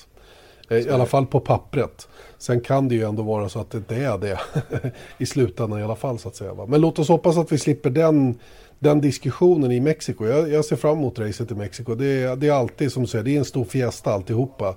[0.68, 2.08] Eh, I alla fall på pappret.
[2.38, 4.40] Sen kan det ju ändå vara så att det inte är det
[5.18, 6.54] i slutändan i alla fall så att säga.
[6.68, 8.38] Men låt oss hoppas att vi slipper den,
[8.78, 10.26] den diskussionen i Mexiko.
[10.26, 11.94] Jag, jag ser fram emot racet i Mexiko.
[11.94, 14.74] Det, det är alltid som du säger, det är en stor fiesta alltihopa.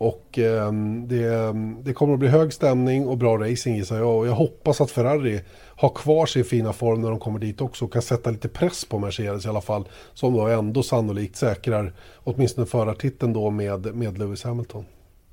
[0.00, 0.72] Och eh,
[1.06, 4.18] det, det, kommer att bli hög stämning och bra racing gissar jag.
[4.18, 5.40] Och jag hoppas att Ferrari
[5.80, 8.84] har kvar sin fina form när de kommer dit också och kan sätta lite press
[8.84, 9.88] på Mercedes i alla fall.
[10.14, 14.84] Som då ändå sannolikt säkrar åtminstone förartiteln då med, med Lewis Hamilton.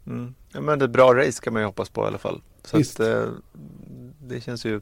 [0.08, 0.36] Mm.
[0.54, 2.42] Ja, men ett bra race kan man ju hoppas på i alla fall.
[2.64, 3.24] Så att, eh,
[4.22, 4.82] det känns ju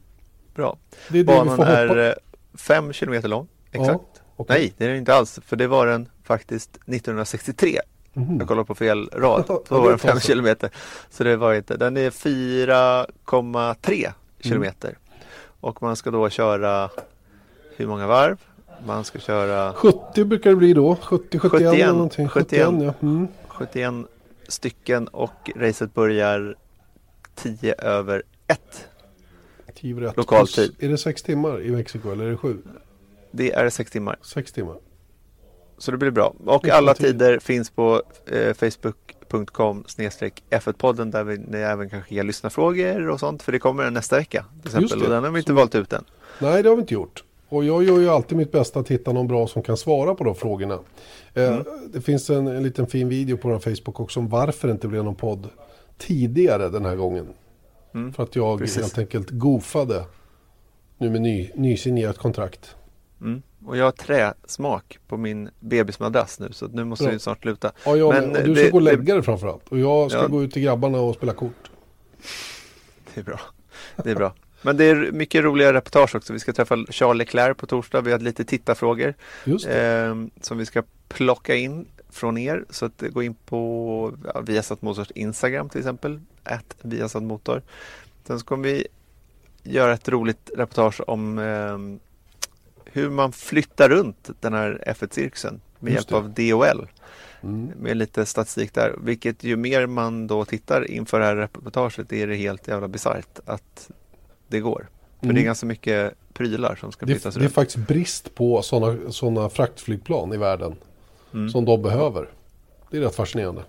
[0.55, 0.78] bra.
[1.09, 2.16] Det är det Banan är
[2.57, 3.47] 5 eh, km lång.
[3.72, 3.89] Exakt.
[3.89, 4.01] Ja,
[4.36, 4.59] okay.
[4.59, 5.39] Nej, det är den inte alls.
[5.45, 7.80] För det var den faktiskt 1963
[8.18, 8.38] Mm.
[8.38, 9.43] Jag kollar på fel rad.
[9.47, 10.70] Då var den 5 kilometer.
[11.09, 11.78] Så det var inte.
[11.78, 14.89] Den är 4,3 kilometer.
[14.89, 14.99] Mm.
[15.66, 16.89] Och man ska då köra
[17.76, 18.38] hur många varv?
[18.86, 20.95] Man ska köra 70 brukar det bli då.
[20.95, 22.28] 70, 71, 71 eller någonting.
[22.28, 23.07] 71, 71, ja.
[23.07, 23.28] mm.
[23.47, 23.93] 71
[24.47, 26.55] stycken och racet börjar
[27.36, 28.88] 10 över 1.
[29.76, 30.18] 10 över 1.
[30.18, 30.76] Lokal tid.
[30.80, 32.57] Är det 6 timmar i Mexiko eller är det 7?
[33.32, 34.18] Det är 6 timmar.
[34.22, 34.76] 6 timmar.
[35.78, 36.34] Så det blir bra.
[36.45, 39.84] Och alla tider finns på eh, facebook.com
[40.49, 43.43] F1-podden där vi, ni även kan skicka lyssnarfrågor och sånt.
[43.43, 44.45] För det kommer nästa vecka.
[44.61, 45.03] Till exempel.
[45.03, 45.55] Och den har vi inte Så...
[45.55, 46.03] valt ut än.
[46.39, 47.23] Nej, det har vi inte gjort.
[47.49, 50.23] Och jag gör ju alltid mitt bästa att hitta någon bra som kan svara på
[50.23, 50.80] de frågorna.
[51.34, 51.63] Eh, mm.
[51.93, 54.88] det finns en, en, liten fin video på vår Facebook också om varför det inte
[54.88, 55.49] blev någon podd
[55.97, 57.28] tidigare den här gången.
[57.93, 58.13] Mm.
[58.13, 58.82] För att jag Precis.
[58.82, 60.03] helt enkelt goofade
[60.97, 62.76] nu med ny, nysignerat kontrakt.
[63.21, 63.41] Mm.
[63.66, 67.72] Och jag har träsmak på min bebismadrass nu så nu måste vi snart sluta.
[67.86, 69.68] Ja, jag Men, och du ska det, gå och lägga dig framförallt.
[69.70, 70.28] Och jag ska ja.
[70.28, 71.72] gå ut till grabbarna och spela kort.
[73.13, 73.39] Det är bra.
[74.03, 74.34] Det är bra.
[74.61, 76.34] Men det är mycket roliga reportage också.
[76.34, 78.01] Vi ska träffa Charles Leclerc på torsdag.
[78.01, 79.13] Vi har lite tittarfrågor
[79.45, 82.66] eh, som vi ska plocka in från er.
[82.70, 86.20] Så att gå in på ja, Viasat Motors Instagram till exempel.
[86.43, 87.61] Att Viasat Motor.
[88.28, 88.88] Sen så kommer vi
[89.63, 91.78] göra ett roligt reportage om eh,
[92.95, 96.87] hur man flyttar runt den här F1-cirkusen med hjälp av DOL.
[97.43, 97.71] Mm.
[97.79, 98.95] Med lite statistik där.
[99.03, 103.39] Vilket ju mer man då tittar inför det här reportaget är det helt jävla bisarrt
[103.45, 103.91] att
[104.47, 104.89] det går.
[105.19, 105.35] För mm.
[105.35, 107.39] det är ganska mycket prylar som ska flyttas runt.
[107.39, 110.75] Det är faktiskt brist på sådana såna fraktflygplan i världen.
[111.33, 111.49] Mm.
[111.49, 112.29] Som de behöver.
[112.91, 113.63] Det är rätt fascinerande.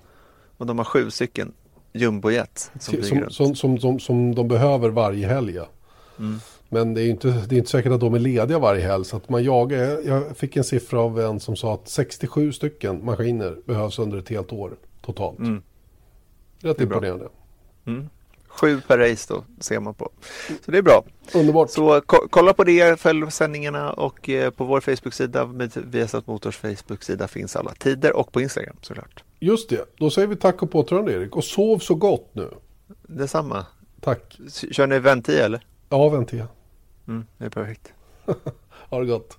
[0.56, 1.52] Och de har sju stycken
[1.92, 5.58] jumbojet som, som, som, som, som, de behöver varje helg.
[6.18, 6.40] Mm.
[6.68, 9.04] Men det är inte, det är inte säkert att de är lediga varje helg.
[9.04, 13.04] Så att man jagar, jag fick en siffra av en som sa att 67 stycken
[13.04, 15.38] maskiner behövs under ett helt år totalt.
[15.38, 15.62] Mm.
[16.60, 17.28] Rätt imponerande.
[17.86, 18.08] Mm.
[18.48, 20.10] Sju per race då ser man på.
[20.64, 21.04] Så det är bra.
[21.34, 21.70] Underbart.
[21.70, 25.44] Så ko kolla på det, följ sändningarna och eh, på vår Facebook-sida,
[25.74, 29.24] Viasat Motors Facebook-sida finns alla tider och på Instagram såklart.
[29.40, 32.50] Just det, då säger vi tack och påtrörande Erik och sov så gott nu.
[33.02, 33.66] Detsamma.
[34.00, 34.38] Tack.
[34.70, 35.60] Kör ni ventil eller?
[35.88, 36.44] Ja, ventil.
[37.08, 37.92] Mm, det är perfekt.
[38.90, 39.38] ha det gott.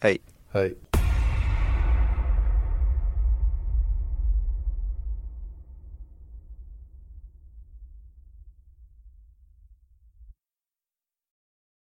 [0.00, 0.18] Hej.
[0.50, 0.74] Hej.